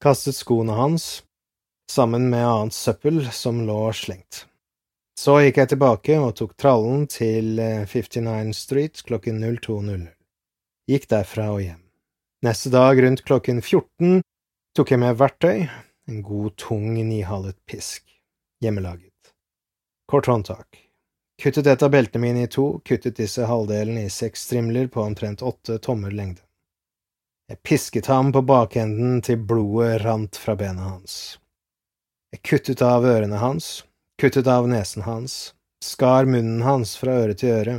kastet 0.04 0.38
skoene 0.38 0.76
hans, 0.78 1.24
sammen 1.90 2.28
med 2.30 2.46
annet 2.46 2.78
søppel 2.78 3.24
som 3.34 3.64
lå 3.66 3.80
slengt. 3.98 4.44
Så 5.18 5.40
gikk 5.42 5.62
jeg 5.62 5.72
tilbake 5.72 6.18
og 6.20 6.36
tok 6.38 6.54
trallen 6.60 7.08
til 7.10 7.56
59 7.88 8.28
eh, 8.28 8.52
Street 8.58 9.02
klokken 9.08 9.40
02.00. 9.42 10.06
Gikk 10.92 11.08
derfra 11.10 11.48
og 11.56 11.64
hjem. 11.64 11.85
Neste 12.44 12.70
dag 12.70 13.02
rundt 13.02 13.24
klokken 13.24 13.62
14 13.62 14.22
tok 14.76 14.92
jeg 14.92 15.00
med 15.00 15.16
verktøy, 15.18 15.68
en 16.08 16.22
god, 16.22 16.52
tung, 16.60 16.92
nihalet 16.94 17.56
pisk, 17.66 18.04
hjemmelaget. 18.62 19.32
Kort 20.12 20.28
håndtak. 20.28 20.82
Kuttet 21.42 21.68
et 21.68 21.84
av 21.84 21.92
beltene 21.92 22.22
mine 22.22 22.44
i 22.46 22.52
to, 22.52 22.80
kuttet 22.86 23.18
disse 23.18 23.48
halvdelene 23.48 24.06
i 24.06 24.12
seks 24.12 24.46
strimler 24.48 24.88
på 24.92 25.02
omtrent 25.04 25.42
åtte 25.44 25.80
tommer 25.84 26.12
lengde. 26.12 26.44
Jeg 27.50 27.62
pisket 27.64 28.08
ham 28.10 28.32
på 28.34 28.42
bakenden 28.42 29.20
til 29.22 29.38
blodet 29.38 30.00
rant 30.06 30.38
fra 30.40 30.56
bena 30.58 30.92
hans. 30.94 31.38
Jeg 32.34 32.42
kuttet 32.42 32.82
av 32.82 33.06
ørene 33.06 33.38
hans, 33.40 33.84
kuttet 34.22 34.48
av 34.48 34.68
nesen 34.68 35.06
hans, 35.06 35.54
skar 35.84 36.26
munnen 36.26 36.64
hans 36.66 36.96
fra 36.98 37.20
øre 37.24 37.36
til 37.38 37.54
øre, 37.54 37.76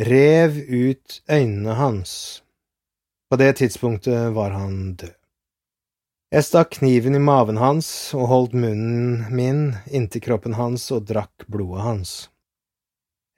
rev 0.00 0.56
ut 0.68 1.22
øynene 1.28 1.74
hans. 1.76 2.12
På 3.30 3.38
det 3.38 3.52
tidspunktet 3.60 4.32
var 4.34 4.50
han 4.50 4.94
død. 4.94 5.16
Jeg 6.30 6.46
stakk 6.46 6.76
kniven 6.78 7.14
i 7.14 7.22
maven 7.22 7.58
hans 7.58 7.88
og 8.14 8.28
holdt 8.30 8.52
munnen 8.54 9.24
min 9.34 9.62
inntil 9.90 10.22
kroppen 10.22 10.54
hans 10.58 10.90
og 10.94 11.08
drakk 11.08 11.46
blodet 11.46 11.86
hans. 11.86 12.12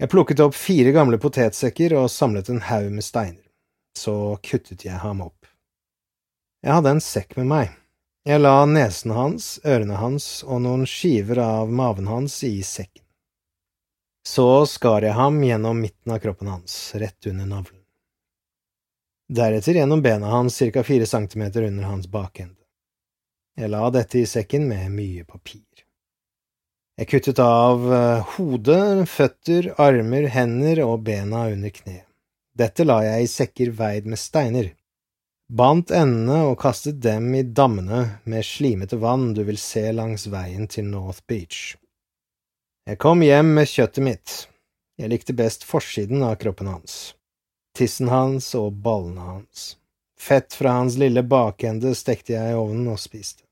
Jeg 0.01 0.13
plukket 0.13 0.43
opp 0.45 0.57
fire 0.57 0.93
gamle 0.93 1.21
potetsekker 1.21 1.95
og 2.01 2.11
samlet 2.13 2.51
en 2.53 2.61
haug 2.69 2.91
med 2.93 3.05
steiner 3.07 3.43
så 3.99 4.39
kuttet 4.43 4.85
jeg 4.85 4.99
ham 4.99 5.21
opp. 5.21 5.47
Jeg 6.63 6.77
hadde 6.77 6.95
en 6.97 7.05
sekk 7.05 7.37
med 7.41 7.49
meg. 7.51 7.71
Jeg 8.27 8.39
la 8.39 8.55
nesen 8.71 9.15
hans, 9.17 9.57
ørene 9.67 9.99
hans 9.99 10.27
og 10.47 10.63
noen 10.63 10.87
skiver 10.87 11.41
av 11.43 11.73
maven 11.75 12.07
hans 12.07 12.39
i 12.47 12.61
sekken. 12.63 13.03
Så 14.27 14.65
skar 14.71 15.03
jeg 15.03 15.19
ham 15.19 15.41
gjennom 15.43 15.81
midten 15.83 16.15
av 16.15 16.23
kroppen 16.23 16.53
hans, 16.53 16.77
rett 16.95 17.27
under 17.27 17.49
navlen. 17.51 17.82
Deretter 19.33 19.79
gjennom 19.79 20.03
bena 20.05 20.29
hans 20.29 20.59
ca 20.59 20.83
fire 20.85 21.07
centimeter 21.07 21.62
under 21.62 21.85
hans 21.89 22.07
bakende. 22.07 22.59
Jeg 23.57 23.71
la 23.73 23.87
dette 23.91 24.19
i 24.21 24.27
sekken 24.29 24.67
med 24.69 24.93
mye 24.93 25.25
papir. 25.25 25.65
Jeg 27.01 27.09
kuttet 27.09 27.41
av 27.41 27.81
hodet, 27.81 28.27
hode, 28.37 29.07
føtter, 29.09 29.71
armer, 29.81 30.29
hender 30.29 30.83
og 30.85 31.07
bena 31.07 31.47
under 31.49 31.73
kneet. 31.73 32.05
Dette 32.53 32.85
la 32.85 32.99
jeg 33.07 33.25
i 33.25 33.31
sekker 33.33 33.71
veid 33.73 34.05
med 34.12 34.21
steiner, 34.21 34.67
bandt 35.49 35.91
endene 35.97 36.43
og 36.51 36.59
kastet 36.61 37.01
dem 37.01 37.31
i 37.33 37.41
dammene 37.43 38.03
med 38.29 38.45
slimete 38.45 38.99
vann 39.01 39.31
du 39.33 39.41
vil 39.49 39.57
se 39.57 39.87
langs 39.97 40.27
veien 40.29 40.69
til 40.69 40.85
North 40.91 41.25
Beach. 41.27 41.79
Jeg 42.85 43.01
kom 43.01 43.25
hjem 43.25 43.55
med 43.57 43.71
kjøttet 43.73 44.05
mitt, 44.05 44.37
jeg 45.01 45.09
likte 45.09 45.33
best 45.33 45.65
forsiden 45.65 46.21
av 46.29 46.37
kroppen 46.45 46.69
hans, 46.69 47.15
tissen 47.76 48.09
hans 48.12 48.55
og 48.59 48.73
ballene 48.85 49.21
hans. 49.21 49.76
Fett 50.19 50.55
fra 50.55 50.76
hans 50.79 50.99
lille 51.00 51.25
bakende 51.26 51.95
stekte 51.99 52.37
jeg 52.37 52.52
i 52.52 52.59
ovnen 52.59 52.93
og 52.93 53.00
spiste. 53.02 53.43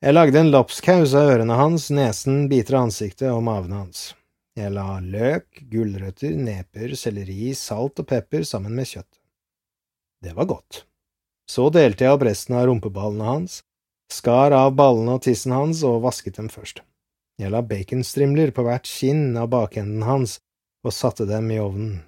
Jeg 0.00 0.16
lagde 0.16 0.40
en 0.40 0.50
lapskaus 0.50 1.12
av 1.14 1.28
ørene 1.28 1.58
hans, 1.60 1.90
nesen, 1.92 2.46
biter 2.48 2.78
av 2.78 2.88
ansiktet 2.88 3.28
og 3.28 3.42
maven 3.44 3.74
hans. 3.76 4.14
Jeg 4.56 4.72
la 4.72 4.98
løk, 5.04 5.60
gulrøtter, 5.70 6.32
neper, 6.34 6.94
selleri, 6.98 7.52
salt 7.54 8.00
og 8.00 8.08
pepper 8.08 8.46
sammen 8.48 8.74
med 8.74 8.88
kjøttet. 8.88 9.20
Det 10.24 10.32
var 10.36 10.48
godt. 10.50 10.84
Så 11.48 11.68
delte 11.74 12.06
jeg 12.06 12.16
opp 12.16 12.24
resten 12.26 12.56
av 12.56 12.66
rumpeballene 12.68 13.28
hans, 13.28 13.60
skar 14.12 14.56
av 14.56 14.74
ballene 14.78 15.16
og 15.18 15.24
tissen 15.28 15.54
hans 15.54 15.84
og 15.86 16.02
vasket 16.04 16.40
dem 16.40 16.50
først. 16.52 16.82
Jeg 17.40 17.52
la 17.54 17.62
baconstrimler 17.64 18.52
på 18.56 18.66
hvert 18.66 18.88
kinn 18.88 19.36
av 19.38 19.48
bakenden 19.52 20.04
hans 20.04 20.38
og 20.84 20.96
satte 20.96 21.28
dem 21.28 21.48
i 21.52 21.60
ovnen. 21.62 22.00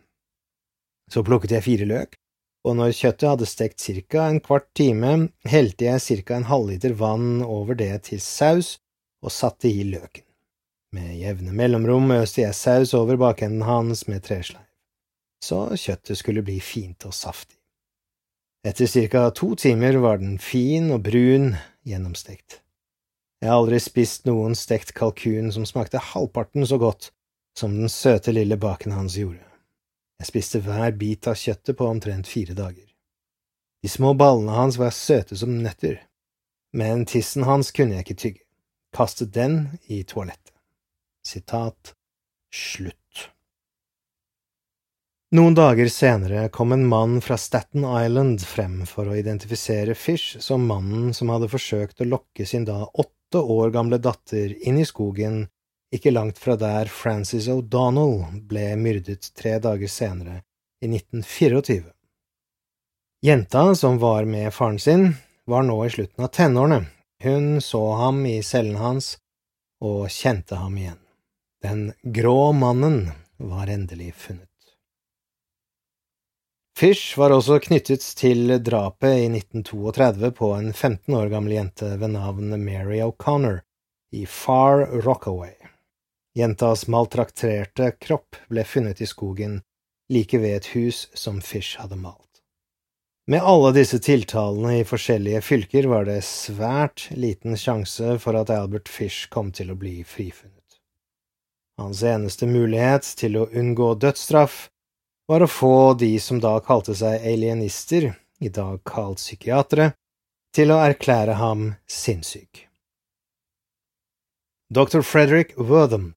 Så 1.13 1.21
plukket 1.27 1.53
jeg 1.53 1.67
fire 1.67 1.87
løk, 1.89 2.15
og 2.65 2.77
når 2.79 2.95
kjøttet 2.97 3.29
hadde 3.29 3.49
stekt 3.51 3.83
ca. 3.85 4.27
en 4.29 4.41
kvart 4.41 4.69
time, 4.79 5.29
helte 5.45 5.85
jeg 5.85 6.25
ca. 6.25 6.37
en 6.39 6.49
halvliter 6.49 6.95
vann 6.97 7.43
over 7.43 7.77
det 7.77 8.05
til 8.09 8.21
saus 8.21 8.79
og 9.23 9.35
satte 9.35 9.69
i 9.69 9.85
løken. 9.85 10.25
Med 10.93 11.17
jevne 11.17 11.53
mellomrom 11.57 12.11
øste 12.13 12.43
jeg 12.43 12.55
saus 12.55 12.95
over 12.95 13.17
bakenden 13.17 13.65
hans 13.69 14.07
med 14.09 14.25
tresleiv, 14.25 14.65
så 15.43 15.75
kjøttet 15.77 16.19
skulle 16.21 16.45
bli 16.45 16.61
fint 16.61 17.05
og 17.09 17.15
saftig. 17.17 17.59
Etter 18.65 18.87
ca. 18.87 19.29
to 19.31 19.55
timer 19.55 19.99
var 19.99 20.19
den 20.19 20.39
fin 20.39 20.91
og 20.95 21.03
brun, 21.03 21.57
gjennomstekt. 21.85 22.61
Jeg 23.43 23.51
har 23.51 23.59
aldri 23.59 23.81
spist 23.83 24.29
noen 24.29 24.55
stekt 24.55 24.95
kalkun 24.95 25.51
som 25.51 25.67
smakte 25.67 25.99
halvparten 25.99 26.63
så 26.65 26.79
godt 26.79 27.11
som 27.59 27.75
den 27.75 27.91
søte 27.91 28.33
lille 28.33 28.57
baken 28.57 28.95
hans 28.95 29.19
gjorde. 29.19 29.52
Jeg 30.23 30.29
spiste 30.29 30.61
hver 30.63 30.93
bit 30.95 31.27
av 31.27 31.35
kjøttet 31.35 31.75
på 31.75 31.87
omtrent 31.91 32.29
fire 32.31 32.55
dager. 32.55 32.87
De 33.83 33.89
små 33.91 34.13
ballene 34.15 34.55
hans 34.55 34.77
var 34.79 34.95
søte 34.95 35.35
som 35.35 35.57
nøtter, 35.65 35.97
men 36.79 37.03
tissen 37.11 37.43
hans 37.43 37.73
kunne 37.75 37.97
jeg 37.97 38.07
ikke 38.07 38.21
tygge. 38.23 38.45
Kastet 38.95 39.33
den 39.35 39.81
i 39.91 40.05
toalettet. 40.07 40.55
Sitat 41.27 41.97
slutt. 42.55 42.99
Noen 45.35 45.57
dager 45.59 45.91
senere 45.91 46.45
kom 46.55 46.71
en 46.77 46.87
mann 46.87 47.19
fra 47.25 47.35
Staten 47.41 47.83
Island 47.83 48.45
frem 48.47 48.83
for 48.87 49.11
å 49.11 49.19
identifisere 49.19 49.99
Fish 49.99 50.39
som 50.45 50.69
mannen 50.71 51.11
som 51.17 51.35
hadde 51.35 51.51
forsøkt 51.51 52.05
å 52.05 52.11
lokke 52.13 52.47
sin 52.47 52.69
da 52.69 52.85
åtte 52.87 53.43
år 53.43 53.75
gamle 53.75 53.99
datter 53.99 54.55
inn 54.63 54.79
i 54.79 54.87
skogen 54.87 55.49
ikke 55.93 56.11
langt 56.11 56.39
fra 56.39 56.57
der 56.57 56.89
Frances 56.91 57.49
O'Donnell 57.53 58.41
ble 58.49 58.73
myrdet 58.81 59.29
tre 59.37 59.59
dager 59.63 59.91
senere, 59.91 60.41
i 60.83 60.89
1924. 60.89 61.85
Jenta, 63.23 63.75
som 63.75 63.99
var 63.99 64.25
med 64.25 64.51
faren 64.55 64.79
sin, 64.79 65.13
var 65.47 65.63
nå 65.63 65.77
i 65.87 65.91
slutten 65.91 66.25
av 66.25 66.33
tenårene. 66.35 66.81
Hun 67.23 67.61
så 67.61 67.83
ham 68.01 68.25
i 68.27 68.41
cellen 68.43 68.81
hans 68.83 69.17
og 69.83 70.09
kjente 70.11 70.59
ham 70.59 70.79
igjen. 70.79 70.99
Den 71.63 71.93
grå 72.03 72.53
mannen 72.53 73.13
var 73.39 73.71
endelig 73.71 74.15
funnet. 74.19 74.49
Fish 76.79 77.19
var 77.19 77.31
også 77.31 77.61
knyttet 77.63 78.03
til 78.19 78.57
drapet 78.65 79.21
i 79.21 79.29
1932 79.31 80.33
på 80.35 80.49
en 80.57 80.73
15 80.73 81.15
år 81.15 81.31
gammel 81.31 81.55
jente 81.61 81.93
ved 82.01 82.17
navn 82.17 82.57
Mary 82.65 82.99
O'Connor 83.05 83.61
i 84.11 84.27
Far 84.27 84.89
Rockaway. 85.05 85.62
Jentas 86.35 86.87
maltrakterte 86.89 87.91
kropp 88.01 88.37
ble 88.49 88.65
funnet 88.65 89.01
i 89.01 89.07
skogen 89.07 89.61
like 90.13 90.39
ved 90.39 90.57
et 90.57 90.71
hus 90.73 91.09
som 91.15 91.41
Fish 91.45 91.81
hadde 91.81 91.99
malt. 92.01 92.41
Med 93.27 93.45
alle 93.45 93.71
disse 93.77 94.01
tiltalene 94.03 94.79
i 94.81 94.87
forskjellige 94.89 95.43
fylker 95.45 95.87
var 95.93 96.09
det 96.09 96.23
svært 96.27 97.07
liten 97.15 97.55
sjanse 97.61 98.17
for 98.23 98.39
at 98.41 98.51
Albert 98.51 98.89
Fish 98.89 99.29
kom 99.31 99.53
til 99.53 99.71
å 99.71 99.79
bli 99.79 100.01
frifunnet. 100.09 100.81
Hans 101.79 102.03
eneste 102.03 102.49
mulighet 102.49 103.07
til 103.21 103.37
å 103.37 103.47
unngå 103.53 103.93
dødsstraff 104.01 104.67
var 105.29 105.45
å 105.45 105.51
få 105.51 105.77
de 106.01 106.17
som 106.21 106.41
da 106.41 106.57
kalte 106.65 106.97
seg 106.99 107.23
alienister, 107.29 108.11
i 108.43 108.49
dag 108.49 108.81
kalt 108.89 109.21
psykiatere, 109.21 109.93
til 110.53 110.73
å 110.73 110.81
erklære 110.83 111.37
ham 111.39 111.75
sinnssyk. 111.89 112.67
Dr. 114.73 115.01
Frederick 115.05 115.55
Wortham 115.57 116.15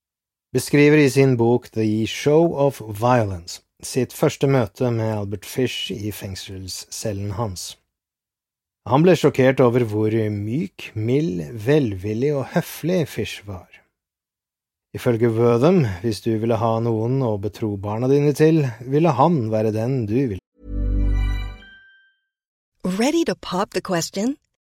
beskriver 0.56 1.04
i 1.04 1.10
sin 1.12 1.36
bok 1.38 1.68
The 1.76 2.06
Show 2.08 2.56
of 2.56 2.82
Violence 2.88 3.62
sitt 3.86 4.14
første 4.16 4.48
møte 4.50 4.90
med 4.94 5.12
Albert 5.14 5.46
Fish 5.46 5.92
i 5.92 6.12
fengselscellen 6.16 7.36
hans. 7.38 7.76
Han 8.90 9.02
ble 9.06 9.16
sjokkert 9.18 9.62
over 9.66 9.86
hvor 9.90 10.14
myk, 10.32 10.92
mild, 10.94 11.42
velvillig 11.66 12.36
og 12.38 12.46
høflig 12.54 13.06
Fish 13.10 13.48
var. 13.48 13.68
Ifølge 14.96 15.32
Wortham, 15.34 15.84
hvis 16.02 16.22
du 16.24 16.32
ville 16.40 16.56
ha 16.62 16.78
noen 16.80 17.20
å 17.26 17.36
betro 17.42 17.74
barna 17.82 18.08
dine 18.08 18.32
til, 18.38 18.64
ville 18.86 19.12
han 19.18 19.50
være 19.52 19.74
den 19.76 20.06
du 20.08 20.16
ville. 20.16 20.42
Ready 22.86 23.26
to 23.26 23.36
pop 23.36 23.74
the 23.74 23.82
question? 23.82 24.38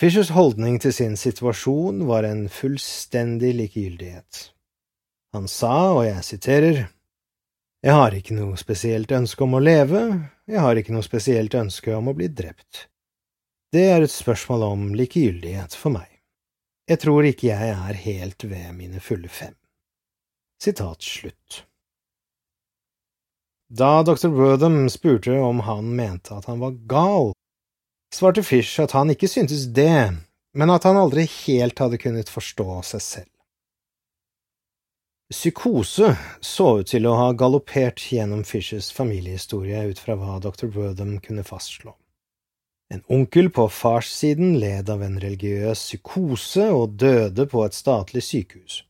Fishers 0.00 0.32
holdning 0.34 0.80
til 0.82 0.90
sin 0.90 1.12
situasjon 1.14 2.00
var 2.08 2.26
en 2.26 2.48
fullstendig 2.50 3.52
likegyldighet. 3.54 4.40
Han 5.34 5.46
sa, 5.50 5.92
og 5.94 6.04
jeg 6.08 6.24
siterer, 6.26 6.80
Jeg 7.84 7.92
har 7.92 8.14
ikke 8.16 8.34
noe 8.34 8.56
spesielt 8.56 9.12
ønske 9.12 9.44
om 9.44 9.54
å 9.54 9.60
leve, 9.60 10.00
jeg 10.48 10.60
har 10.60 10.78
ikke 10.80 10.94
noe 10.94 11.04
spesielt 11.04 11.54
ønske 11.54 11.92
om 11.92 12.08
å 12.08 12.14
bli 12.16 12.30
drept. 12.32 12.88
Det 13.72 13.84
er 13.92 14.02
et 14.02 14.10
spørsmål 14.10 14.62
om 14.62 14.86
likegyldighet 14.96 15.76
for 15.76 15.92
meg. 15.92 16.08
Jeg 16.88 17.02
tror 17.04 17.28
ikke 17.28 17.50
jeg 17.50 17.76
er 17.76 18.00
helt 18.06 18.44
ved 18.48 18.72
mine 18.72 19.00
fulle 19.04 19.28
fem. 19.28 19.54
Sitat 20.62 21.02
slutt. 21.02 21.60
Da 23.68 24.02
dr. 24.02 24.28
Wortham 24.32 24.88
spurte 24.88 25.38
om 25.38 25.60
han 25.68 25.94
mente 25.96 26.34
at 26.34 26.48
han 26.48 26.60
var 26.64 26.76
gal, 26.88 27.32
svarte 28.14 28.44
Fish 28.46 28.80
at 28.82 28.94
han 28.96 29.10
ikke 29.12 29.28
syntes 29.30 29.66
det, 29.74 30.14
men 30.54 30.70
at 30.70 30.86
han 30.86 30.98
aldri 30.98 31.26
helt 31.44 31.78
hadde 31.82 31.98
kunnet 32.00 32.30
forstå 32.30 32.80
seg 32.94 33.02
selv. 33.02 33.30
Psykose 35.32 36.12
så 36.44 36.66
ut 36.78 36.90
til 36.92 37.08
å 37.08 37.16
ha 37.18 37.30
galoppert 37.34 38.02
gjennom 38.12 38.44
Fishers 38.46 38.92
familiehistorie 38.94 39.80
ut 39.90 39.98
fra 39.98 40.14
hva 40.20 40.36
dr. 40.44 40.68
Wortham 40.76 41.16
kunne 41.24 41.42
fastslå. 41.46 41.94
En 42.92 43.00
onkel 43.08 43.48
på 43.50 43.64
farssiden 43.72 44.58
led 44.60 44.90
av 44.92 45.02
en 45.02 45.16
religiøs 45.18 45.80
psykose 45.80 46.68
og 46.70 46.98
døde 47.00 47.48
på 47.50 47.64
et 47.64 47.74
statlig 47.74 48.22
sykehus. 48.22 48.82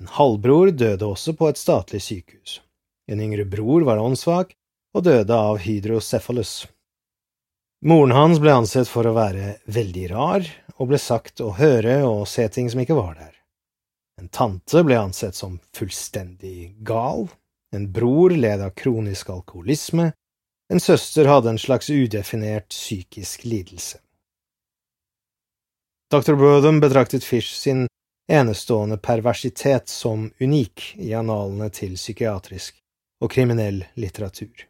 En 0.00 0.08
halvbror 0.14 0.70
døde 0.70 1.04
også 1.04 1.34
på 1.36 1.50
et 1.50 1.58
statlig 1.58 2.00
sykehus. 2.06 2.60
En 3.10 3.20
yngre 3.20 3.44
bror 3.44 3.84
var 3.88 4.00
åndssvak 4.00 4.54
og 4.94 5.04
døde 5.04 5.34
av 5.34 5.58
hydrocephalus. 5.64 6.68
Moren 7.80 8.10
hans 8.10 8.40
ble 8.42 8.50
ansett 8.58 8.88
for 8.90 9.06
å 9.06 9.14
være 9.14 9.52
veldig 9.70 10.06
rar, 10.10 10.46
og 10.82 10.90
ble 10.90 10.98
sagt 10.98 11.38
å 11.38 11.52
høre 11.54 12.00
og 12.08 12.24
se 12.26 12.48
ting 12.50 12.66
som 12.70 12.80
ikke 12.82 12.96
var 12.98 13.12
der. 13.14 13.34
En 14.18 14.26
tante 14.34 14.82
ble 14.82 14.96
ansett 14.98 15.38
som 15.38 15.60
fullstendig 15.76 16.72
gal, 16.86 17.28
en 17.70 17.84
bror 17.94 18.34
led 18.34 18.64
av 18.64 18.74
kronisk 18.74 19.30
alkoholisme, 19.30 20.10
en 20.72 20.82
søster 20.82 21.30
hadde 21.30 21.52
en 21.54 21.60
slags 21.60 21.90
udefinert 21.90 22.72
psykisk 22.74 23.44
lidelse. 23.46 24.00
Dr. 26.10 26.34
Wortham 26.40 26.80
betraktet 26.80 27.24
Fish 27.24 27.54
sin 27.54 27.86
enestående 28.28 28.98
perversitet 28.98 29.88
som 29.88 30.32
unik 30.40 30.96
i 30.98 31.12
analene 31.14 31.70
til 31.70 31.94
psykiatrisk 31.94 32.74
og 33.22 33.30
kriminell 33.32 33.84
litteratur. 33.94 34.66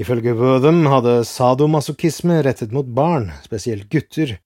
Ifølge 0.00 0.32
Wortham 0.32 0.86
hadde 0.88 1.24
sadomasochisme 1.28 2.40
rettet 2.42 2.72
mot 2.72 2.86
barn, 2.86 3.28
spesielt 3.44 3.90
gutter, 3.92 4.38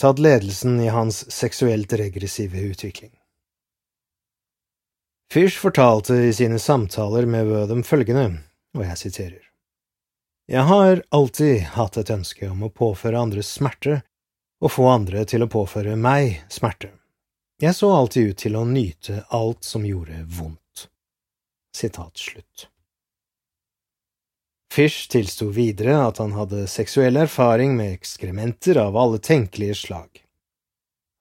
tatt 0.00 0.18
ledelsen 0.22 0.78
i 0.80 0.88
hans 0.94 1.24
seksuelt 1.32 1.92
regressive 1.98 2.60
utvikling. 2.70 3.10
Fish 5.32 5.58
fortalte 5.58 6.14
i 6.14 6.32
sine 6.32 6.58
samtaler 6.58 7.26
med 7.26 7.46
Wortham 7.50 7.82
følgende, 7.82 8.28
og 8.78 8.84
jeg 8.86 8.98
siterer. 8.98 9.40
Jeg 10.46 10.62
har 10.68 11.02
alltid 11.10 11.62
hatt 11.74 11.96
et 11.96 12.10
ønske 12.12 12.50
om 12.50 12.66
å 12.66 12.70
påføre 12.70 13.18
andres 13.18 13.48
smerte 13.56 14.02
og 14.62 14.70
få 14.70 14.86
andre 14.92 15.24
til 15.26 15.42
å 15.42 15.48
påføre 15.50 15.96
meg 15.96 16.44
smerte. 16.52 16.92
Jeg 17.62 17.74
så 17.74 17.90
alltid 17.96 18.30
ut 18.30 18.38
til 18.44 18.58
å 18.60 18.66
nyte 18.68 19.24
alt 19.34 19.64
som 19.64 19.86
gjorde 19.88 20.20
vondt. 20.36 20.86
Sitat 21.74 22.20
slutt. 22.20 22.68
Fish 24.74 25.06
tilsto 25.08 25.46
videre 25.54 25.94
at 26.02 26.18
han 26.18 26.32
hadde 26.34 26.64
seksuell 26.66 27.14
erfaring 27.20 27.76
med 27.78 27.92
ekskrementer 27.94 28.80
av 28.82 28.96
alle 28.98 29.20
tenkelige 29.22 29.74
slag. 29.78 30.08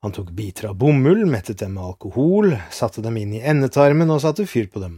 Han 0.01 0.11
tok 0.11 0.31
biter 0.33 0.71
av 0.71 0.79
bomull, 0.81 1.21
mettet 1.29 1.59
dem 1.61 1.75
med 1.77 1.83
alkohol, 1.85 2.55
satte 2.73 3.03
dem 3.05 3.19
inn 3.21 3.35
i 3.37 3.43
endetarmen 3.45 4.09
og 4.09 4.23
satte 4.23 4.47
fyr 4.49 4.71
på 4.73 4.81
dem. 4.81 4.95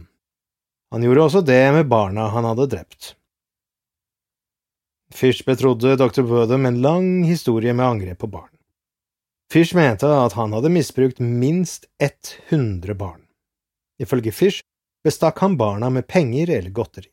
Han 0.88 1.04
gjorde 1.04 1.26
også 1.26 1.42
det 1.44 1.60
med 1.76 1.90
barna 1.90 2.30
han 2.32 2.48
hadde 2.48 2.66
drept. 2.72 3.10
Fish 5.12 5.44
betrodde 5.44 5.92
dr. 6.00 6.24
Wortham 6.24 6.64
en 6.66 6.80
lang 6.80 7.10
historie 7.28 7.74
med 7.76 7.84
angrep 7.86 8.22
på 8.24 8.30
barn. 8.38 8.54
Fish 9.52 9.76
mente 9.76 10.08
at 10.08 10.32
han 10.32 10.56
hadde 10.56 10.72
misbrukt 10.72 11.20
minst 11.20 11.84
100 12.00 12.96
barn. 12.96 13.20
Ifølge 14.00 14.32
Fish 14.32 14.64
bestakk 15.04 15.44
han 15.44 15.58
barna 15.60 15.92
med 15.92 16.08
penger 16.08 16.54
eller 16.56 16.72
godteri. 16.72 17.12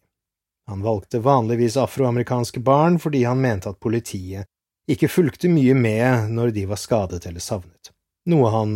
Han 0.70 0.82
valgte 0.82 1.20
vanligvis 1.20 1.78
afroamerikanske 1.78 2.60
barn 2.64 3.00
fordi 3.00 3.24
han 3.28 3.42
mente 3.42 3.72
at 3.74 3.82
politiet 3.84 4.48
ikke 4.90 5.12
fulgte 5.12 5.52
mye 5.52 5.76
med 5.76 6.32
når 6.36 6.52
de 6.56 6.66
var 6.68 6.80
skadet 6.80 7.26
eller 7.28 7.44
savnet, 7.44 7.92
noe 8.30 8.52
han 8.52 8.76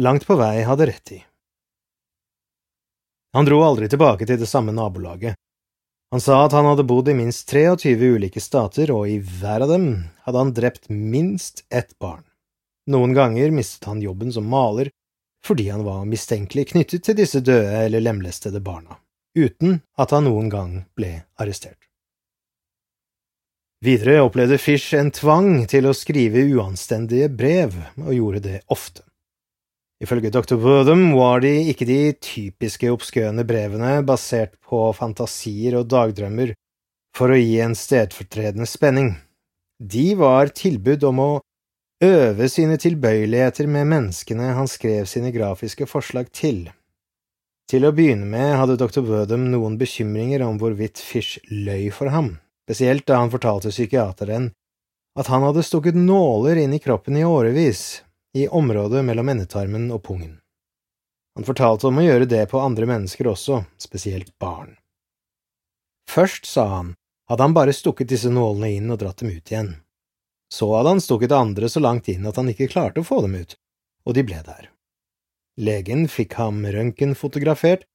langt 0.00 0.26
på 0.28 0.36
vei 0.36 0.60
hadde 0.68 0.88
rett 0.88 1.12
i. 1.16 1.20
Han 3.36 3.44
dro 3.44 3.60
aldri 3.64 3.88
tilbake 3.92 4.28
til 4.28 4.40
det 4.40 4.48
samme 4.48 4.72
nabolaget. 4.72 5.36
Han 6.10 6.22
sa 6.22 6.38
at 6.44 6.54
han 6.56 6.64
hadde 6.64 6.86
bodd 6.88 7.08
i 7.10 7.16
minst 7.18 7.50
23 7.50 7.96
ulike 8.16 8.40
stater, 8.40 8.92
og 8.94 9.08
i 9.10 9.18
hver 9.18 9.64
av 9.66 9.72
dem 9.72 9.88
hadde 10.24 10.38
han 10.38 10.52
drept 10.56 10.88
minst 10.88 11.64
ett 11.68 11.98
barn. 11.98 12.22
Noen 12.86 13.12
ganger 13.16 13.50
mistet 13.50 13.88
han 13.90 14.00
jobben 14.04 14.32
som 14.32 14.46
maler 14.48 14.92
fordi 15.46 15.68
han 15.68 15.84
var 15.86 16.06
mistenkelig 16.08 16.70
knyttet 16.72 17.04
til 17.06 17.16
disse 17.18 17.38
døde 17.44 17.84
eller 17.84 18.02
lemlestede 18.02 18.58
barna, 18.64 18.96
uten 19.36 19.80
at 20.00 20.14
han 20.16 20.26
noen 20.26 20.48
gang 20.52 20.78
ble 20.96 21.12
arrestert. 21.38 21.78
Videre 23.84 24.22
opplevde 24.24 24.56
Fish 24.58 24.96
en 24.96 25.12
tvang 25.12 25.66
til 25.68 25.86
å 25.86 25.94
skrive 25.94 26.46
uanstendige 26.56 27.28
brev, 27.28 27.76
og 28.00 28.14
gjorde 28.16 28.40
det 28.46 28.60
ofte. 28.72 29.04
Ifølge 30.02 30.32
dr. 30.32 30.56
Wortham 30.60 31.10
var 31.16 31.40
de 31.44 31.52
ikke 31.70 31.86
de 31.88 32.00
typiske 32.20 32.88
obskøne 32.92 33.44
brevene 33.48 34.02
basert 34.04 34.56
på 34.64 34.80
fantasier 34.96 35.78
og 35.78 35.88
dagdrømmer 35.92 36.52
for 37.16 37.32
å 37.32 37.38
gi 37.38 37.60
en 37.64 37.76
stedfortredende 37.76 38.68
spenning. 38.68 39.14
De 39.80 40.10
var 40.16 40.52
tilbud 40.56 41.04
om 41.08 41.22
å 41.22 41.30
øve 42.04 42.48
sine 42.52 42.76
tilbøyeligheter 42.80 43.68
med 43.72 43.88
menneskene 43.92 44.52
han 44.56 44.68
skrev 44.68 45.08
sine 45.08 45.32
grafiske 45.32 45.88
forslag 45.88 46.28
til. 46.32 46.66
Til 47.66 47.82
å 47.82 47.92
begynne 47.94 48.28
med 48.30 48.54
hadde 48.60 48.78
dr. 48.78 49.02
Wortham 49.02 49.48
noen 49.50 49.78
bekymringer 49.78 50.44
om 50.46 50.58
hvorvidt 50.60 51.02
Fish 51.02 51.40
løy 51.50 51.90
for 51.94 52.12
ham 52.14 52.36
spesielt 52.66 53.06
da 53.06 53.20
han 53.22 53.30
fortalte 53.30 53.70
psykiateren 53.70 54.50
at 55.18 55.28
han 55.30 55.44
hadde 55.46 55.62
stukket 55.62 55.94
nåler 55.94 56.58
inn 56.58 56.74
i 56.74 56.80
kroppen 56.82 57.16
i 57.16 57.24
årevis, 57.24 58.02
i 58.34 58.48
området 58.48 59.04
mellom 59.06 59.28
endetarmen 59.28 59.86
og 59.94 60.02
pungen. 60.02 60.34
Han 61.38 61.46
fortalte 61.46 61.86
om 61.88 62.00
å 62.00 62.04
gjøre 62.04 62.26
det 62.28 62.42
på 62.50 62.60
andre 62.60 62.88
mennesker 62.90 63.30
også, 63.30 63.62
spesielt 63.78 64.34
barn. 64.42 64.74
Først, 66.10 66.44
sa 66.46 66.66
han, 66.74 66.94
hadde 67.30 67.46
han 67.46 67.56
bare 67.56 67.76
stukket 67.76 68.10
disse 68.10 68.32
nålene 68.34 68.74
inn 68.76 68.90
og 68.90 69.00
dratt 69.00 69.22
dem 69.22 69.30
ut 69.30 69.52
igjen. 69.52 69.72
Så 70.52 70.68
hadde 70.74 70.96
han 70.96 71.04
stukket 71.04 71.32
andre 71.32 71.70
så 71.70 71.80
langt 71.80 72.10
inn 72.12 72.26
at 72.26 72.36
han 72.36 72.50
ikke 72.50 72.70
klarte 72.72 73.00
å 73.02 73.06
få 73.06 73.22
dem 73.24 73.38
ut, 73.40 73.56
og 74.04 74.18
de 74.18 74.26
ble 74.26 74.42
der. 74.42 74.68
Legen 75.56 76.04
fikk 76.12 76.34
ham 76.36 76.64
røntgenfotografert 76.68 77.86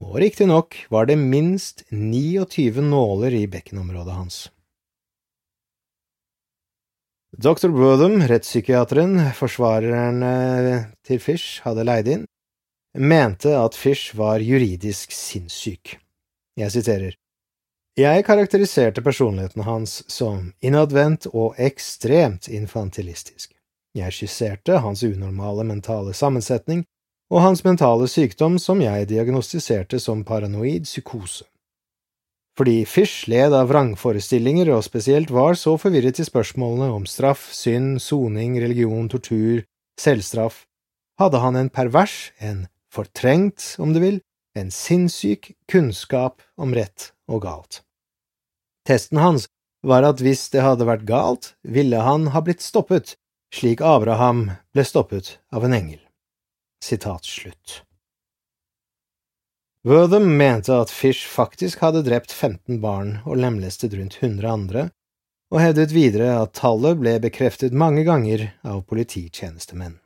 og 0.00 0.16
riktignok 0.22 0.76
var 0.88 1.04
det 1.10 1.18
minst 1.20 1.84
29 1.92 2.80
nåler 2.80 3.34
i 3.36 3.44
bekkenområdet 3.46 4.14
hans. 4.16 4.38
Dr. 7.36 7.68
Wortham, 7.68 8.22
rettspsykiateren 8.26 9.20
forsvareren 9.36 10.24
til 11.06 11.20
Fish 11.20 11.60
hadde 11.62 11.84
leid 11.84 12.08
inn, 12.08 12.24
mente 12.96 13.52
at 13.54 13.76
Fish 13.76 14.16
var 14.16 14.40
juridisk 14.40 15.12
sinnssyk. 15.12 15.98
Jeg 16.56 16.72
siterer, 16.72 17.14
Jeg 17.98 18.24
karakteriserte 18.24 19.02
personligheten 19.02 19.62
hans 19.66 20.04
som 20.08 20.52
innadvendt 20.62 21.26
og 21.34 21.58
ekstremt 21.58 22.48
infantilistisk. 22.48 23.52
Jeg 23.94 24.14
skisserte 24.14 24.78
hans 24.80 25.02
unormale 25.02 25.64
mentale 25.66 26.14
sammensetning 26.14 26.84
og 27.30 27.44
hans 27.44 27.62
mentale 27.64 28.08
sykdom 28.10 28.58
som 28.58 28.82
jeg 28.82 29.08
diagnostiserte 29.12 30.00
som 30.02 30.24
paranoid 30.26 30.88
psykose. 30.88 31.46
Fordi 32.58 32.82
Fish 32.84 33.28
led 33.30 33.54
av 33.56 33.70
vrangforestillinger 33.70 34.68
og 34.74 34.82
spesielt 34.84 35.30
var 35.32 35.54
så 35.56 35.76
forvirret 35.80 36.18
i 36.20 36.26
spørsmålene 36.26 36.90
om 36.92 37.06
straff, 37.08 37.46
synd, 37.54 38.00
soning, 38.02 38.58
religion, 38.60 39.06
tortur, 39.08 39.62
selvstraff, 40.00 40.64
hadde 41.20 41.40
han 41.40 41.56
en 41.56 41.70
pervers, 41.70 42.32
en 42.38 42.66
fortrengt, 42.92 43.76
om 43.78 43.94
du 43.94 44.02
vil, 44.02 44.20
en 44.58 44.72
sinnssyk 44.74 45.52
kunnskap 45.70 46.42
om 46.58 46.74
rett 46.74 47.12
og 47.30 47.46
galt. 47.46 47.80
Testen 48.88 49.22
hans 49.22 49.46
var 49.86 50.04
at 50.04 50.20
hvis 50.20 50.48
det 50.52 50.64
hadde 50.66 50.88
vært 50.88 51.06
galt, 51.08 51.54
ville 51.62 52.02
han 52.02 52.32
ha 52.34 52.42
blitt 52.44 52.64
stoppet, 52.64 53.14
slik 53.54 53.80
Abraham 53.80 54.50
ble 54.74 54.84
stoppet 54.84 55.38
av 55.54 55.64
en 55.64 55.76
engel. 55.76 56.02
Sitat 56.84 57.24
slutt. 57.24 57.82
Wortham 59.84 60.36
mente 60.36 60.74
at 60.76 60.90
Fish 60.90 61.26
faktisk 61.28 61.80
hadde 61.80 62.02
drept 62.04 62.32
15 62.32 62.80
barn 62.80 63.18
og 63.24 63.38
lemlestet 63.40 63.94
rundt 63.96 64.18
100 64.20 64.50
andre, 64.50 64.90
og 65.50 65.62
hevdet 65.62 65.94
videre 65.96 66.34
at 66.42 66.52
tallet 66.58 67.00
ble 67.00 67.16
bekreftet 67.22 67.72
mange 67.72 68.04
ganger 68.04 68.50
av 68.60 68.84
polititjenestemenn. 68.90 69.96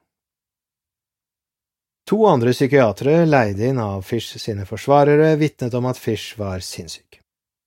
To 2.06 2.20
andre 2.28 2.52
psykiatere 2.52 3.24
leide 3.26 3.70
inn 3.70 3.80
av 3.80 4.02
Fish 4.04 4.38
sine 4.38 4.66
forsvarere 4.68 5.34
vitnet 5.40 5.74
om 5.74 5.86
at 5.88 5.98
Fish 5.98 6.38
var 6.38 6.60
sinnssyk. 6.60 7.18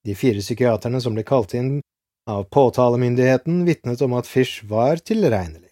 De 0.06 0.14
fire 0.14 0.40
psykiaterne 0.40 1.00
som 1.02 1.16
ble 1.16 1.26
kalt 1.26 1.56
inn 1.58 1.80
av 2.30 2.44
påtalemyndigheten, 2.54 3.64
vitnet 3.66 4.02
om 4.06 4.14
at 4.14 4.30
Fish 4.30 4.64
var 4.64 5.02
tilregnelig. 5.02 5.67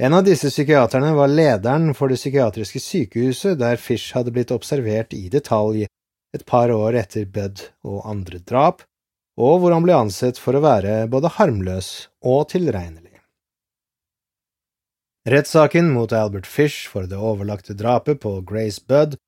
En 0.00 0.14
av 0.16 0.24
disse 0.24 0.48
psykiaterne 0.48 1.10
var 1.12 1.28
lederen 1.28 1.90
for 1.92 2.08
det 2.08 2.16
psykiatriske 2.16 2.80
sykehuset 2.80 3.58
der 3.60 3.76
Fish 3.76 4.14
hadde 4.16 4.32
blitt 4.32 4.52
observert 4.54 5.12
i 5.12 5.26
detalj 5.28 5.82
et 5.84 6.44
par 6.48 6.72
år 6.72 6.96
etter 7.02 7.26
Bud 7.28 7.60
og 7.84 8.06
andre 8.08 8.40
drap, 8.40 8.80
og 9.36 9.58
hvor 9.60 9.74
han 9.76 9.84
ble 9.84 9.98
ansett 9.98 10.40
for 10.40 10.56
å 10.56 10.62
være 10.64 11.02
både 11.12 11.34
harmløs 11.36 11.90
og 12.24 12.46
tilregnelig. 12.54 13.20
Rettssaken 15.28 15.90
mot 15.92 16.14
Albert 16.16 16.48
Fish 16.48 16.88
for 16.88 17.04
det 17.04 17.20
overlagte 17.20 17.76
drapet 17.76 18.22
på 18.22 18.38
Grace 18.40 18.80
Budd 18.80 19.18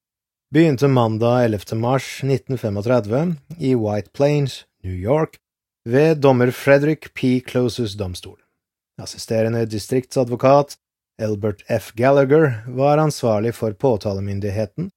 begynte 0.56 0.88
mandag 0.88 1.50
11. 1.50 1.76
mars 1.84 2.06
1935 2.24 3.36
i 3.60 3.74
White 3.76 4.16
Plains, 4.16 4.62
New 4.80 4.96
York, 4.96 5.36
ved 5.84 6.24
dommer 6.24 6.48
Frederick 6.50 7.12
P. 7.12 7.42
Closes 7.44 7.92
domstol. 8.00 8.41
Assisterende 9.02 9.66
distriktsadvokat 9.66 10.76
Albert 11.22 11.62
F. 11.66 11.92
Gallagher 11.98 12.62
var 12.66 12.98
ansvarlig 12.98 13.54
for 13.54 13.74
påtalemyndigheten, 13.74 14.90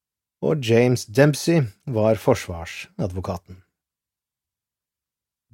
og 0.46 0.66
James 0.66 1.06
Dempsey 1.06 1.64
var 1.90 2.16
forsvarsadvokaten. 2.22 3.62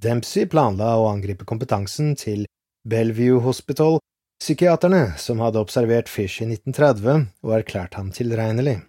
Dempsey 0.01 0.47
planla 0.49 0.95
å 0.97 1.09
angripe 1.11 1.45
kompetansen 1.45 2.15
til 2.17 2.45
Bellevue 2.87 3.41
Hospital, 3.45 3.99
psykiaterne 4.41 5.13
som 5.21 5.41
hadde 5.43 5.61
observert 5.61 6.09
Fish 6.09 6.41
i 6.41 6.47
1930 6.49 7.27
og 7.45 7.53
erklært 7.59 7.99
ham 7.99 8.09
tilregnelig. 8.15 8.79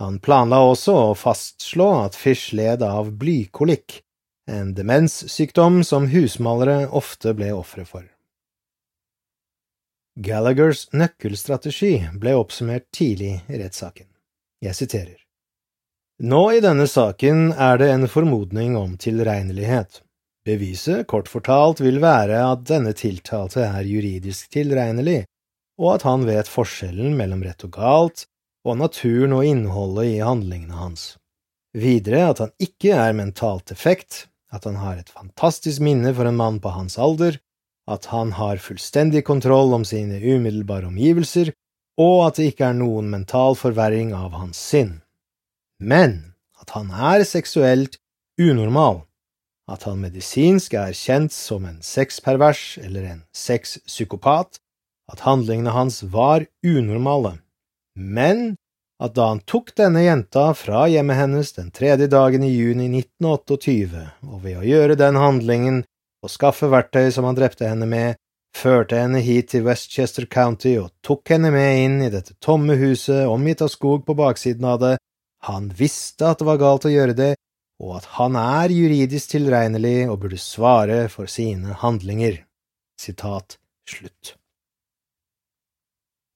Han 0.00 0.20
planla 0.22 0.62
også 0.70 0.94
å 1.10 1.18
fastslå 1.18 1.90
at 2.06 2.16
Fish 2.16 2.54
led 2.56 2.84
av 2.86 3.10
blykolikk, 3.20 3.98
en 4.48 4.72
demenssykdom 4.78 5.82
som 5.84 6.08
husmalere 6.14 6.86
ofte 6.96 7.34
ble 7.36 7.50
ofre 7.52 7.84
for. 7.84 8.06
Gallaghers 10.20 10.82
nøkkelstrategi 10.92 11.94
ble 12.20 12.34
oppsummert 12.36 12.90
tidlig 12.92 13.38
i 13.48 13.56
rettssaken. 13.56 14.04
Jeg 14.60 14.76
siterer. 14.76 15.16
Nå 16.20 16.40
i 16.52 16.60
denne 16.60 16.84
saken 16.90 17.54
er 17.56 17.80
det 17.80 17.88
en 17.88 18.04
formodning 18.04 18.76
om 18.76 18.98
tilregnelighet. 19.00 20.02
Beviset, 20.44 21.06
kort 21.08 21.30
fortalt, 21.32 21.80
vil 21.80 22.02
være 22.04 22.36
at 22.50 22.66
denne 22.68 22.92
tiltalte 22.92 23.64
er 23.64 23.88
juridisk 23.88 24.52
tilregnelig, 24.52 25.22
og 25.80 25.94
at 25.94 26.04
han 26.04 26.28
vet 26.28 26.52
forskjellen 26.52 27.16
mellom 27.16 27.40
rett 27.46 27.64
og 27.64 27.72
galt, 27.80 28.26
og 28.68 28.76
naturen 28.76 29.32
og 29.32 29.48
innholdet 29.48 30.18
i 30.18 30.18
handlingene 30.20 30.76
hans. 30.82 31.14
Videre 31.72 32.26
at 32.34 32.44
han 32.44 32.52
ikke 32.60 32.92
er 32.92 33.16
mentalt 33.16 33.72
defekt, 33.72 34.26
at 34.52 34.68
han 34.68 34.76
har 34.84 35.00
et 35.00 35.08
fantastisk 35.08 35.80
minne 35.80 36.12
for 36.12 36.28
en 36.28 36.36
mann 36.36 36.60
på 36.60 36.76
hans 36.76 37.00
alder, 37.00 37.40
at 37.90 38.06
han 38.12 38.32
har 38.38 38.62
fullstendig 38.62 39.24
kontroll 39.26 39.74
om 39.74 39.84
sine 39.84 40.20
umiddelbare 40.20 40.88
omgivelser, 40.90 41.52
og 42.00 42.26
at 42.28 42.38
det 42.38 42.52
ikke 42.52 42.70
er 42.70 42.78
noen 42.78 43.10
mental 43.12 43.58
forverring 43.58 44.14
av 44.16 44.36
hans 44.38 44.60
sinn. 44.70 45.00
Men 45.82 46.34
at 46.60 46.72
han 46.76 46.92
er 46.92 47.24
seksuelt 47.26 47.98
unormal, 48.40 49.02
at 49.70 49.84
han 49.86 50.00
medisinsk 50.02 50.74
er 50.78 50.94
kjent 50.96 51.34
som 51.34 51.66
en 51.68 51.78
sexpervers 51.84 52.78
eller 52.82 53.06
en 53.12 53.22
sexpsykopat, 53.36 54.60
at 55.10 55.22
handlingene 55.26 55.74
hans 55.74 56.02
var 56.06 56.46
unormale, 56.62 57.38
men 57.98 58.54
at 59.00 59.14
da 59.16 59.30
han 59.32 59.40
tok 59.48 59.72
denne 59.78 60.02
jenta 60.04 60.50
fra 60.54 60.84
hjemmet 60.90 61.16
hennes 61.16 61.54
den 61.56 61.70
tredje 61.74 62.10
dagen 62.12 62.44
i 62.44 62.52
juni 62.52 62.90
1928, 63.00 64.04
og 64.28 64.42
ved 64.44 64.60
å 64.60 64.66
gjøre 64.66 64.98
den 65.00 65.18
handlingen 65.18 65.80
og 66.24 66.32
skaffe 66.32 66.68
verktøy 66.70 67.10
som 67.14 67.26
han 67.28 67.38
drepte 67.38 67.68
henne 67.68 67.88
med, 67.88 68.18
førte 68.56 68.98
henne 68.98 69.20
hit 69.24 69.52
til 69.52 69.64
Westchester 69.66 70.26
County 70.26 70.74
og 70.80 70.90
tok 71.06 71.32
henne 71.32 71.52
med 71.54 71.84
inn 71.84 72.00
i 72.02 72.10
dette 72.12 72.34
tomme 72.42 72.76
huset 72.80 73.28
omgitt 73.30 73.62
av 73.64 73.70
skog 73.72 74.04
på 74.06 74.16
baksiden 74.18 74.66
av 74.66 74.80
det, 74.82 74.96
han 75.46 75.70
visste 75.72 76.28
at 76.28 76.40
det 76.40 76.48
var 76.48 76.60
galt 76.60 76.84
å 76.84 76.92
gjøre 76.92 77.16
det, 77.16 77.30
og 77.80 77.96
at 77.96 78.10
han 78.18 78.36
er 78.36 78.74
juridisk 78.74 79.32
tilregnelig 79.32 80.10
og 80.10 80.20
burde 80.24 80.40
svare 80.40 81.06
for 81.08 81.30
sine 81.32 81.78
handlinger. 81.80 82.42
Sitat 83.00 83.56
slutt. 83.88 84.34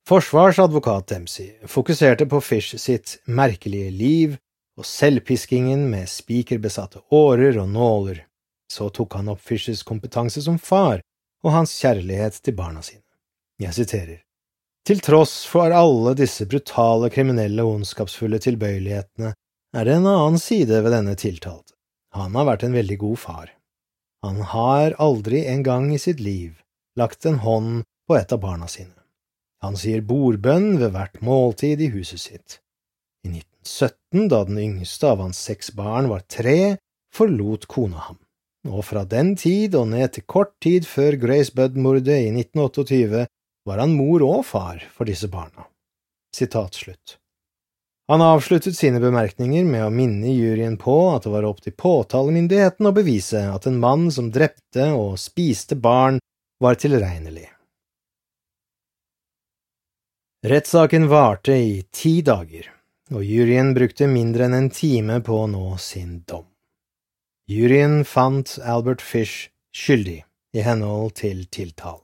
Forsvarsadvokat 0.08 1.08
Dempsey 1.08 1.68
fokuserte 1.68 2.26
på 2.28 2.40
Fish 2.44 2.76
sitt 2.80 3.18
merkelige 3.24 3.92
liv 3.92 4.38
og 4.76 4.88
selvpiskingen 4.88 5.86
med 5.88 6.10
spikerbesatte 6.12 7.04
årer 7.14 7.56
og 7.60 7.70
nåler. 7.72 8.24
Så 8.72 8.88
tok 8.90 9.14
han 9.18 9.30
opp 9.32 9.40
Fischers 9.40 9.82
kompetanse 9.86 10.42
som 10.42 10.58
far 10.58 11.02
og 11.44 11.52
hans 11.52 11.74
kjærlighet 11.80 12.40
til 12.42 12.56
barna 12.56 12.82
sine. 12.82 13.04
Jeg 13.60 13.76
siterer. 13.76 14.20
Til 14.84 15.00
tross 15.00 15.44
for 15.48 15.72
alle 15.72 16.12
disse 16.18 16.44
brutale, 16.48 17.08
kriminelle 17.12 17.64
og 17.64 17.78
ondskapsfulle 17.78 18.40
tilbøyelighetene 18.42 19.30
er 19.74 19.86
det 19.86 19.94
en 19.96 20.08
annen 20.10 20.40
side 20.40 20.82
ved 20.84 20.92
denne 20.92 21.14
tiltalte. 21.16 21.72
Han 22.14 22.36
har 22.36 22.46
vært 22.50 22.66
en 22.66 22.76
veldig 22.76 22.98
god 23.00 23.18
far. 23.18 23.46
Han 24.24 24.42
har 24.52 24.94
aldri 25.02 25.44
en 25.50 25.64
gang 25.64 25.88
i 25.92 26.00
sitt 26.00 26.20
liv 26.20 26.60
lagt 27.00 27.26
en 27.26 27.40
hånd 27.42 27.82
på 28.08 28.16
et 28.16 28.32
av 28.32 28.40
barna 28.44 28.68
sine. 28.70 28.94
Han 29.64 29.76
sier 29.80 30.04
bordbønn 30.04 30.76
ved 30.80 30.92
hvert 30.94 31.20
måltid 31.24 31.80
i 31.80 31.90
huset 31.94 32.20
sitt. 32.20 32.58
I 33.24 33.32
1917, 33.32 34.28
da 34.28 34.42
den 34.44 34.60
yngste 34.60 35.10
av 35.10 35.22
hans 35.24 35.40
seks 35.40 35.72
barn 35.76 36.10
var 36.12 36.26
tre, 36.28 36.76
forlot 37.14 37.64
kona 37.72 38.02
ham, 38.10 38.18
og 38.68 38.84
fra 38.88 39.04
den 39.04 39.34
tid 39.36 39.74
og 39.78 39.90
ned 39.92 40.14
til 40.14 40.24
kort 40.28 40.54
tid 40.64 40.86
før 40.88 41.18
Grace 41.20 41.52
Budd-mordet 41.54 42.20
i 42.26 42.30
1928 42.32 43.26
var 43.68 43.80
han 43.80 43.96
mor 43.96 44.24
og 44.24 44.42
far 44.46 44.82
for 44.92 45.08
disse 45.08 45.28
barna. 45.32 45.68
Sitat 46.34 46.74
slutt. 46.74 47.18
Han 48.08 48.20
avsluttet 48.20 48.76
sine 48.76 49.00
bemerkninger 49.00 49.64
med 49.64 49.86
å 49.86 49.92
minne 49.92 50.32
juryen 50.34 50.76
på 50.80 50.96
at 51.14 51.24
det 51.24 51.32
var 51.32 51.46
opp 51.48 51.62
til 51.64 51.72
påtalemyndigheten 51.72 52.90
å 52.90 52.92
bevise 52.92 53.46
at 53.48 53.68
en 53.70 53.80
mann 53.80 54.10
som 54.12 54.28
drepte 54.32 54.90
og 54.92 55.16
spiste 55.20 55.78
barn, 55.80 56.20
var 56.62 56.76
tilregnelig. 56.78 57.48
Rettssaken 60.44 61.08
varte 61.08 61.56
i 61.56 61.82
ti 61.90 62.20
dager, 62.22 62.68
og 63.12 63.24
juryen 63.24 63.72
brukte 63.76 64.06
mindre 64.08 64.46
enn 64.46 64.58
en 64.58 64.70
time 64.72 65.18
på 65.24 65.40
å 65.44 65.48
nå 65.50 65.76
sin 65.80 66.20
dom. 66.28 66.53
Juryen 67.44 68.04
fant 68.08 68.58
Albert 68.64 69.02
Fish 69.04 69.50
skyldig 69.76 70.22
i 70.56 70.62
henhold 70.64 71.10
til 71.20 71.42
tiltalen. 71.52 72.00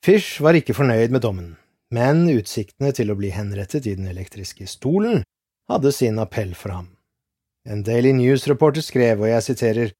Fish 0.00 0.40
var 0.40 0.56
ikke 0.56 0.72
fornøyd 0.72 1.12
med 1.12 1.20
dommen, 1.20 1.50
men 1.92 2.22
utsiktene 2.32 2.94
til 2.96 3.12
å 3.12 3.18
bli 3.18 3.28
henrettet 3.34 3.84
i 3.84 3.92
den 3.98 4.08
elektriske 4.08 4.64
stolen 4.70 5.26
hadde 5.68 5.92
sin 5.92 6.16
appell 6.22 6.54
for 6.56 6.72
ham. 6.72 6.88
En 7.68 7.84
Daily 7.84 8.14
News-reporter 8.16 8.80
skrev, 8.86 9.20
og 9.20 9.28
jeg 9.28 9.44
siterer, 9.50 9.92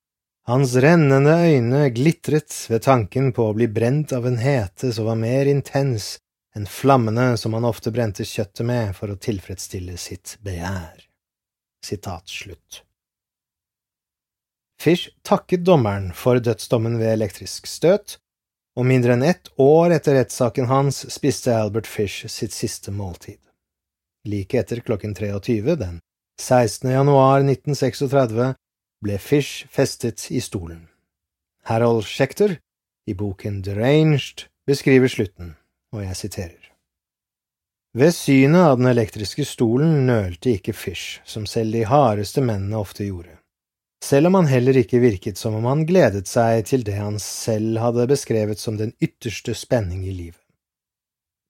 hans 0.48 0.72
rennende 0.80 1.36
øyne 1.50 1.84
glitret 1.92 2.54
ved 2.72 2.86
tanken 2.88 3.34
på 3.36 3.50
å 3.50 3.56
bli 3.58 3.68
brent 3.68 4.16
av 4.16 4.24
en 4.24 4.40
hete 4.40 4.94
som 4.96 5.10
var 5.10 5.20
mer 5.20 5.52
intens 5.52 6.14
enn 6.56 6.64
flammene 6.64 7.34
som 7.36 7.52
han 7.52 7.68
ofte 7.68 7.92
brente 7.92 8.24
kjøttet 8.24 8.64
med 8.64 8.96
for 8.96 9.12
å 9.12 9.20
tilfredsstille 9.20 10.00
sitt 10.00 10.38
begjær. 10.40 11.04
Sitat 11.84 12.24
slutt. 12.32 12.87
Fish 14.78 15.10
takket 15.22 15.64
dommeren 15.66 16.12
for 16.14 16.38
dødsdommen 16.38 16.98
ved 17.00 17.12
elektrisk 17.16 17.66
støt, 17.66 18.18
og 18.78 18.86
mindre 18.86 19.16
enn 19.16 19.24
ett 19.26 19.50
år 19.58 19.96
etter 19.96 20.14
rettssaken 20.20 20.68
hans 20.70 21.02
spiste 21.10 21.50
Albert 21.50 21.88
Fish 21.90 22.28
sitt 22.30 22.54
siste 22.54 22.94
måltid. 22.94 23.40
Like 24.28 24.60
etter 24.60 24.80
klokken 24.86 25.16
23 25.18 25.74
den 25.80 25.98
16. 26.40 26.90
januar 26.90 27.42
1936 27.42 28.54
ble 29.02 29.18
Fish 29.18 29.66
festet 29.66 30.28
i 30.30 30.40
stolen. 30.40 30.86
Harold 31.66 32.06
Schechter, 32.06 32.58
i 33.10 33.14
boken 33.14 33.62
Deranged, 33.62 34.46
beskriver 34.66 35.10
slutten, 35.10 35.56
og 35.92 36.04
jeg 36.04 36.16
siterer. 36.16 36.64
Ved 37.98 38.14
synet 38.14 38.62
av 38.62 38.76
den 38.78 38.86
elektriske 38.86 39.42
stolen 39.48 40.06
nølte 40.06 40.54
ikke 40.54 40.76
Fish, 40.76 41.18
som 41.24 41.46
selv 41.50 41.74
de 41.74 41.82
hardeste 41.88 42.44
mennene 42.44 42.78
ofte 42.78 43.08
gjorde, 43.08 43.37
selv 44.04 44.30
om 44.30 44.38
han 44.38 44.46
heller 44.46 44.76
ikke 44.78 45.00
virket 45.02 45.38
som 45.38 45.56
om 45.58 45.66
han 45.68 45.86
gledet 45.86 46.28
seg 46.30 46.66
til 46.70 46.84
det 46.86 46.98
han 46.98 47.18
selv 47.22 47.80
hadde 47.82 48.08
beskrevet 48.10 48.60
som 48.60 48.78
den 48.78 48.92
ytterste 49.02 49.54
spenning 49.58 50.04
i 50.06 50.14
livet. 50.14 50.42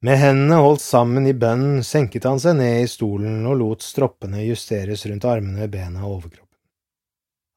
Med 0.00 0.20
hendene 0.20 0.60
holdt 0.62 0.84
sammen 0.84 1.26
i 1.26 1.34
bønn 1.34 1.82
senket 1.82 2.26
han 2.28 2.38
seg 2.38 2.60
ned 2.60 2.84
i 2.84 2.90
stolen 2.90 3.42
og 3.50 3.58
lot 3.58 3.82
stroppene 3.82 4.44
justeres 4.46 5.02
rundt 5.10 5.26
armene, 5.26 5.66
bena 5.66 6.04
og 6.04 6.20
overkroppen. 6.20 6.44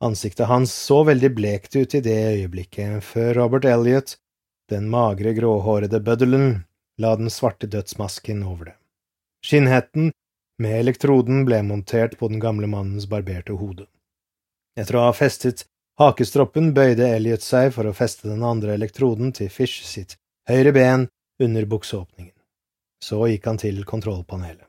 Ansiktet 0.01 0.49
hans 0.49 0.73
så 0.73 1.03
veldig 1.05 1.29
blekt 1.37 1.77
ut 1.77 1.93
i 1.93 2.01
det 2.01 2.17
øyeblikket 2.31 3.05
før 3.05 3.43
Robert 3.43 3.67
Elliot, 3.69 4.15
den 4.73 4.89
magre, 4.89 5.35
gråhårede 5.37 6.01
bøddelen, 6.01 6.63
la 6.97 7.13
den 7.19 7.29
svarte 7.29 7.69
dødsmasken 7.69 8.41
over 8.41 8.71
det. 8.71 8.75
Skinnhetten 9.45 10.09
med 10.61 10.79
elektroden 10.79 11.45
ble 11.45 11.61
montert 11.65 12.17
på 12.17 12.29
den 12.31 12.41
gamle 12.41 12.69
mannens 12.69 13.05
barberte 13.09 13.53
hode. 13.57 13.85
Etter 14.79 14.95
å 14.95 15.05
ha 15.07 15.13
festet 15.13 15.65
hakestroppen 15.99 16.71
bøyde 16.75 17.07
Elliot 17.17 17.43
seg 17.43 17.73
for 17.75 17.87
å 17.87 17.95
feste 17.95 18.29
den 18.29 18.43
andre 18.47 18.75
elektroden 18.77 19.33
til 19.35 19.51
Fish 19.51 19.83
sitt 19.87 20.17
høyre 20.49 20.71
ben 20.75 21.07
under 21.41 21.67
bukseåpningen. 21.67 22.35
Så 23.03 23.19
gikk 23.27 23.49
han 23.49 23.59
til 23.61 23.83
kontrollpanelet. 23.85 24.67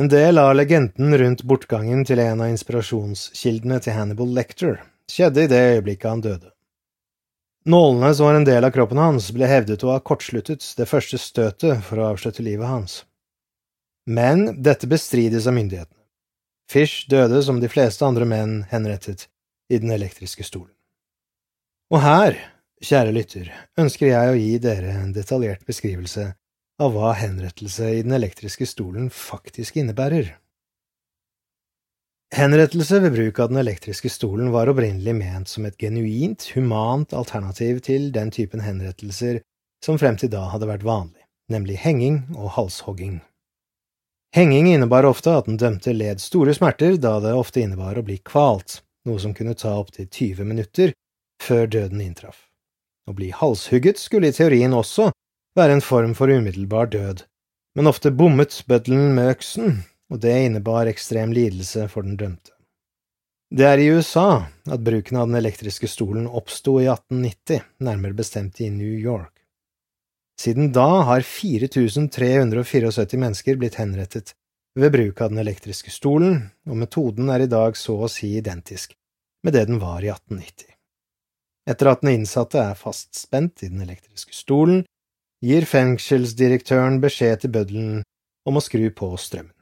En 0.00 0.08
del 0.08 0.38
av 0.40 0.54
legenden 0.56 1.12
rundt 1.20 1.42
bortgangen 1.44 2.06
til 2.08 2.22
en 2.22 2.40
av 2.40 2.48
inspirasjonskildene 2.48 3.76
til 3.84 3.92
Hannibal 3.92 4.30
Lecter 4.32 4.78
skjedde 5.12 5.44
i 5.44 5.50
det 5.50 5.60
øyeblikket 5.74 6.08
han 6.08 6.22
døde. 6.24 6.52
Nålene 7.68 8.14
som 8.14 8.26
var 8.26 8.38
en 8.38 8.46
del 8.48 8.64
av 8.64 8.72
kroppen 8.74 8.98
hans, 8.98 9.28
ble 9.36 9.46
hevdet 9.46 9.84
å 9.84 9.92
ha 9.92 10.00
kortsluttet 10.00 10.64
det 10.78 10.88
første 10.88 11.20
støtet 11.20 11.84
for 11.86 12.00
å 12.00 12.08
avslutte 12.14 12.42
livet 12.42 12.66
hans. 12.66 13.02
Men 14.08 14.62
dette 14.62 14.88
bestrides 14.90 15.46
av 15.46 15.54
myndighetene. 15.54 16.01
Fish 16.72 17.04
døde 17.10 17.42
som 17.44 17.58
de 17.60 17.68
fleste 17.68 18.06
andre 18.06 18.24
menn 18.28 18.62
henrettet 18.70 19.26
i 19.68 19.76
den 19.82 19.92
elektriske 19.92 20.44
stolen. 20.46 20.72
Og 21.92 22.00
her, 22.00 22.38
kjære 22.80 23.12
lytter, 23.12 23.50
ønsker 23.76 24.08
jeg 24.08 24.30
å 24.30 24.38
gi 24.38 24.54
dere 24.64 24.94
en 25.02 25.10
detaljert 25.12 25.66
beskrivelse 25.68 26.30
av 26.80 26.94
hva 26.94 27.10
henrettelse 27.18 27.90
i 27.98 28.04
den 28.06 28.16
elektriske 28.16 28.64
stolen 28.70 29.10
faktisk 29.12 29.76
innebærer. 29.82 30.30
Henrettelse 32.32 33.02
ved 33.04 33.12
bruk 33.12 33.42
av 33.44 33.50
den 33.52 33.60
elektriske 33.60 34.08
stolen 34.08 34.48
var 34.54 34.70
opprinnelig 34.72 35.12
ment 35.18 35.52
som 35.52 35.66
et 35.68 35.76
genuint, 35.76 36.46
humant 36.56 37.12
alternativ 37.12 37.82
til 37.84 38.08
den 38.14 38.32
typen 38.32 38.64
henrettelser 38.64 39.42
som 39.84 40.00
frem 40.00 40.16
til 40.16 40.32
da 40.32 40.46
hadde 40.54 40.70
vært 40.70 40.88
vanlig, 40.88 41.20
nemlig 41.52 41.76
henging 41.84 42.22
og 42.38 42.54
halshogging. 42.56 43.20
Henging 44.34 44.68
innebar 44.72 45.04
ofte 45.04 45.34
at 45.36 45.44
den 45.44 45.58
dømte 45.60 45.92
led 45.92 46.20
store 46.20 46.54
smerter, 46.56 46.94
da 46.96 47.18
det 47.20 47.34
ofte 47.36 47.60
innebar 47.60 47.98
å 48.00 48.04
bli 48.06 48.16
kvalt, 48.24 48.78
noe 49.04 49.20
som 49.20 49.34
kunne 49.36 49.52
ta 49.52 49.74
opptil 49.76 50.06
20 50.08 50.48
minutter 50.48 50.94
før 51.42 51.66
døden 51.68 52.00
inntraff. 52.00 52.46
Å 53.04 53.12
bli 53.12 53.28
halshugget 53.36 54.00
skulle 54.00 54.30
i 54.30 54.36
teorien 54.36 54.72
også 54.72 55.10
være 55.58 55.76
en 55.76 55.84
form 55.84 56.14
for 56.16 56.32
umiddelbar 56.32 56.88
død, 56.94 57.26
men 57.76 57.90
ofte 57.90 58.14
bommet 58.14 58.62
bøddelen 58.68 59.12
med 59.18 59.34
øksen, 59.34 59.82
og 60.08 60.24
det 60.24 60.32
innebar 60.46 60.88
ekstrem 60.88 61.36
lidelse 61.36 61.84
for 61.92 62.08
den 62.08 62.16
dømte. 62.16 62.56
Det 63.52 63.68
er 63.68 63.84
i 63.84 63.90
USA 63.92 64.46
at 64.64 64.80
bruken 64.80 65.20
av 65.20 65.28
den 65.28 65.42
elektriske 65.42 65.92
stolen 65.92 66.24
oppsto 66.24 66.78
i 66.80 66.88
1890, 66.88 67.60
nærmere 67.84 68.16
bestemt 68.16 68.64
i 68.64 68.72
New 68.72 68.96
York. 68.96 69.31
Siden 70.42 70.72
da 70.74 71.02
har 71.06 71.22
4374 71.22 73.18
mennesker 73.18 73.58
blitt 73.60 73.76
henrettet 73.78 74.32
ved 74.74 74.90
bruk 74.90 75.20
av 75.20 75.30
den 75.30 75.38
elektriske 75.38 75.92
stolen, 75.94 76.48
og 76.66 76.80
metoden 76.80 77.28
er 77.30 77.44
i 77.44 77.50
dag 77.50 77.76
så 77.78 77.94
å 78.02 78.08
si 78.10 78.32
identisk 78.40 78.96
med 79.46 79.54
det 79.54 79.68
den 79.68 79.78
var 79.78 80.02
i 80.02 80.10
1890. 80.10 80.66
Etter 81.70 81.90
at 81.92 82.02
den 82.02 82.16
innsatte 82.16 82.58
er 82.58 82.78
fastspent 82.78 83.62
i 83.62 83.70
den 83.70 83.84
elektriske 83.84 84.34
stolen, 84.34 84.82
gir 85.42 85.66
fengselsdirektøren 85.68 86.98
beskjed 87.02 87.44
til 87.44 87.52
bøddelen 87.54 88.00
om 88.48 88.58
å 88.58 88.62
skru 88.64 88.88
på 88.90 89.12
strømmen. 89.14 89.54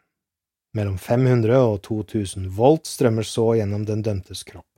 Mellom 0.77 0.97
500 1.03 1.61
og 1.61 1.81
2000 1.85 2.47
volt 2.57 2.89
strømmer 2.89 3.27
så 3.27 3.51
gjennom 3.59 3.85
den 3.89 4.05
dømtes 4.07 4.47
kropp. 4.49 4.69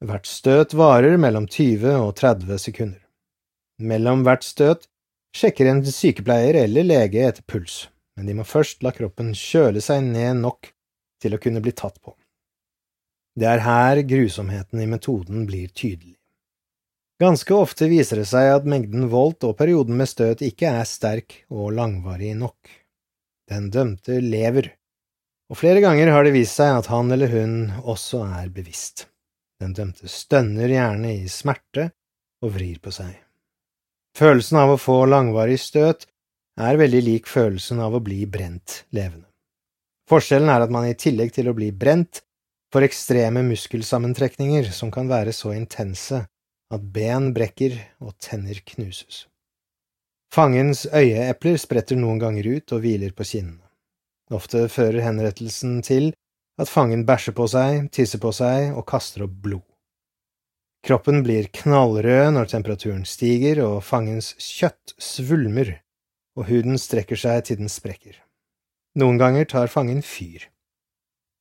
Hvert 0.00 0.28
støt 0.28 0.72
varer 0.78 1.18
mellom 1.20 1.48
20 1.50 1.98
og 2.06 2.14
30 2.16 2.62
sekunder. 2.62 3.02
Mellom 3.84 4.24
hvert 4.24 4.46
støt 4.46 4.86
sjekker 5.36 5.70
en 5.70 5.84
sykepleier 5.86 6.62
eller 6.64 6.86
lege 6.86 7.26
etter 7.28 7.46
puls, 7.46 7.88
men 8.16 8.26
de 8.26 8.36
må 8.38 8.46
først 8.46 8.82
la 8.84 8.92
kroppen 8.94 9.32
kjøle 9.36 9.82
seg 9.84 10.02
ned 10.06 10.42
nok 10.42 10.72
til 11.22 11.36
å 11.36 11.42
kunne 11.42 11.62
bli 11.64 11.72
tatt 11.76 12.00
på. 12.02 12.14
Det 13.38 13.46
er 13.46 13.62
her 13.64 14.02
grusomheten 14.04 14.82
i 14.82 14.88
metoden 14.90 15.46
blir 15.46 15.70
tydelig. 15.70 16.16
Ganske 17.20 17.52
ofte 17.54 17.86
viser 17.90 18.22
det 18.22 18.26
seg 18.30 18.48
at 18.48 18.68
mengden 18.68 19.10
volt 19.12 19.44
og 19.44 19.58
perioden 19.58 19.98
med 20.00 20.08
støt 20.08 20.42
ikke 20.44 20.72
er 20.80 20.88
sterk 20.88 21.42
og 21.52 21.74
langvarig 21.76 22.32
nok. 22.38 22.70
Den 23.50 23.68
dømte 23.74 24.22
lever, 24.24 24.72
og 25.50 25.58
flere 25.60 25.82
ganger 25.84 26.12
har 26.14 26.24
det 26.24 26.34
vist 26.34 26.56
seg 26.56 26.80
at 26.80 26.88
han 26.88 27.12
eller 27.12 27.32
hun 27.34 27.56
også 27.82 28.22
er 28.40 28.52
bevisst. 28.54 29.08
Den 29.60 29.74
dømte 29.76 30.08
stønner 30.08 30.72
gjerne 30.72 31.12
i 31.18 31.28
smerte 31.28 31.90
og 32.40 32.54
vrir 32.56 32.80
på 32.80 32.94
seg. 32.94 33.12
Følelsen 34.16 34.58
av 34.60 34.74
å 34.74 34.80
få 34.80 35.04
langvarig 35.08 35.58
støt 35.62 36.06
er 36.60 36.78
veldig 36.80 37.02
lik 37.06 37.30
følelsen 37.30 37.80
av 37.80 37.94
å 37.96 38.02
bli 38.04 38.24
brent 38.26 38.84
levende. 38.90 39.28
Forskjellen 40.10 40.50
er 40.50 40.64
at 40.64 40.74
man 40.74 40.88
i 40.88 40.96
tillegg 40.98 41.32
til 41.36 41.48
å 41.48 41.54
bli 41.54 41.70
brent, 41.70 42.24
får 42.74 42.86
ekstreme 42.86 43.42
muskelsammentrekninger 43.46 44.70
som 44.74 44.90
kan 44.94 45.08
være 45.10 45.32
så 45.34 45.54
intense 45.54 46.24
at 46.70 46.86
ben 46.94 47.32
brekker 47.34 47.74
og 48.02 48.14
tenner 48.22 48.58
knuses. 48.66 49.24
Fangens 50.30 50.84
øyeepler 50.86 51.58
spretter 51.58 51.98
noen 51.98 52.20
ganger 52.22 52.46
ut 52.46 52.74
og 52.74 52.84
hviler 52.84 53.14
på 53.14 53.26
kinnene. 53.26 53.66
Ofte 54.30 54.68
fører 54.70 55.02
henrettelsen 55.02 55.80
til 55.82 56.12
at 56.60 56.70
fangen 56.70 57.02
bæsjer 57.06 57.34
på 57.34 57.48
seg, 57.50 57.88
tisser 57.90 58.22
på 58.22 58.30
seg 58.34 58.70
og 58.76 58.86
kaster 58.86 59.26
opp 59.26 59.34
blod. 59.42 59.66
Kroppen 60.86 61.20
blir 61.22 61.50
knallrød 61.52 62.32
når 62.34 62.48
temperaturen 62.54 63.04
stiger 63.04 63.60
og 63.66 63.82
fangens 63.84 64.32
kjøtt 64.40 64.94
svulmer 64.96 65.74
og 66.38 66.48
huden 66.48 66.80
strekker 66.80 67.20
seg 67.20 67.44
til 67.48 67.60
den 67.60 67.68
sprekker. 67.72 68.16
Noen 68.98 69.20
ganger 69.20 69.46
tar 69.50 69.70
fangen 69.70 70.00
fyr. 70.02 70.48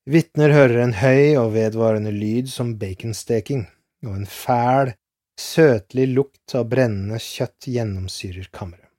Vitner 0.09 0.51
hører 0.53 0.83
en 0.83 0.97
høy 0.99 1.37
og 1.39 1.53
vedvarende 1.53 2.11
lyd 2.11 2.49
som 2.51 2.75
baconsteking, 2.81 3.67
og 4.05 4.15
en 4.17 4.29
fæl, 4.29 4.93
søtlig 5.39 6.09
lukt 6.11 6.55
av 6.57 6.67
brennende 6.71 7.19
kjøtt 7.21 7.69
gjennomsyrer 7.71 8.49
kammeret. 8.51 8.89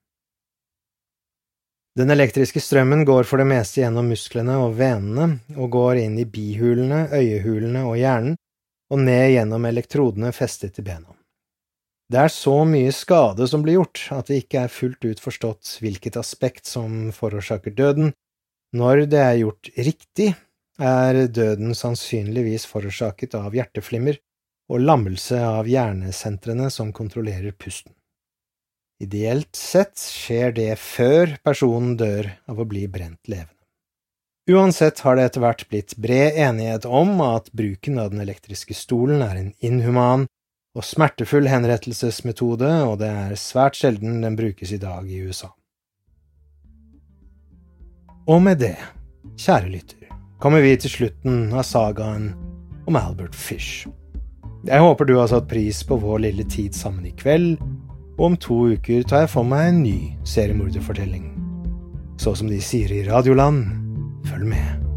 Den 1.99 2.15
elektriske 2.15 2.63
strømmen 2.63 3.03
går 3.05 3.27
for 3.29 3.43
det 3.43 3.49
meste 3.51 3.83
gjennom 3.83 4.07
musklene 4.09 4.55
og 4.63 4.77
venene 4.79 5.41
og 5.59 5.73
går 5.75 6.05
inn 6.05 6.15
i 6.23 6.25
bihulene, 6.25 7.09
øyehulene 7.13 7.83
og 7.85 7.99
hjernen 7.99 8.39
og 8.91 9.03
ned 9.07 9.33
gjennom 9.37 9.67
elektrodene 9.69 10.33
festet 10.35 10.75
til 10.77 10.87
bena. 10.87 11.15
Det 12.11 12.19
er 12.19 12.33
så 12.35 12.57
mye 12.67 12.91
skade 12.91 13.47
som 13.47 13.63
blir 13.63 13.79
gjort 13.79 14.09
at 14.17 14.31
det 14.31 14.41
ikke 14.43 14.65
er 14.65 14.73
fullt 14.75 15.07
ut 15.07 15.21
forstått 15.23 15.77
hvilket 15.83 16.19
aspekt 16.19 16.67
som 16.67 17.13
forårsaker 17.15 17.77
døden. 17.79 18.11
Når 18.75 19.05
det 19.13 19.21
er 19.23 19.37
gjort 19.45 19.71
riktig, 19.79 20.33
er 20.81 21.21
døden 21.31 21.77
sannsynligvis 21.77 22.67
forårsaket 22.67 23.37
av 23.39 23.55
hjerteflimmer 23.55 24.19
og 24.71 24.83
lammelse 24.83 25.39
av 25.39 25.71
hjernesentrene 25.71 26.71
som 26.71 26.91
kontrollerer 26.95 27.55
pusten. 27.55 27.95
Ideelt 29.01 29.55
sett 29.57 29.97
skjer 30.03 30.53
det 30.57 30.73
før 30.83 31.37
personen 31.47 31.95
dør 32.01 32.27
av 32.51 32.59
å 32.59 32.67
bli 32.69 32.85
brent 32.91 33.31
levende. 33.31 33.60
Uansett 34.49 35.01
har 35.05 35.17
det 35.17 35.29
etter 35.29 35.43
hvert 35.45 35.67
blitt 35.69 35.97
bred 36.01 36.39
enighet 36.41 36.87
om 36.89 37.21
at 37.21 37.51
bruken 37.53 37.99
av 38.01 38.11
den 38.11 38.23
elektriske 38.23 38.75
stolen 38.75 39.21
er 39.23 39.37
en 39.37 39.53
inhuman 39.61 40.27
og 40.77 40.87
smertefull 40.87 41.49
henrettelsesmetode, 41.51 42.71
og 42.87 43.01
det 43.03 43.11
er 43.11 43.39
svært 43.39 43.77
sjelden 43.77 44.21
den 44.25 44.39
brukes 44.39 44.73
i 44.73 44.81
dag 44.81 45.09
i 45.11 45.21
USA. 45.27 45.51
Og 48.31 48.39
med 48.43 48.61
det, 48.63 48.77
kjære 49.41 49.73
lytter, 49.73 50.07
kommer 50.41 50.63
vi 50.65 50.77
til 50.79 50.93
slutten 50.93 51.51
av 51.51 51.67
sagaen 51.67 52.31
om 52.87 52.97
Albert 52.97 53.35
Fish. 53.35 53.89
Jeg 54.69 54.81
håper 54.81 55.09
du 55.09 55.17
har 55.19 55.29
satt 55.33 55.49
pris 55.51 55.83
på 55.85 55.99
vår 56.01 56.25
lille 56.29 56.47
tid 56.49 56.77
sammen 56.77 57.07
i 57.09 57.15
kveld, 57.17 57.59
og 58.19 58.25
om 58.31 58.39
to 58.41 58.59
uker 58.77 59.05
tar 59.09 59.25
jeg 59.25 59.35
for 59.35 59.49
meg 59.49 59.71
en 59.71 59.83
ny 59.83 59.99
seriemorderfortelling. 60.29 61.31
Så 62.21 62.37
som 62.37 62.51
de 62.53 62.61
sier 62.63 62.93
i 62.93 63.05
Radioland, 63.09 63.80
følg 64.27 64.47
med. 64.47 64.90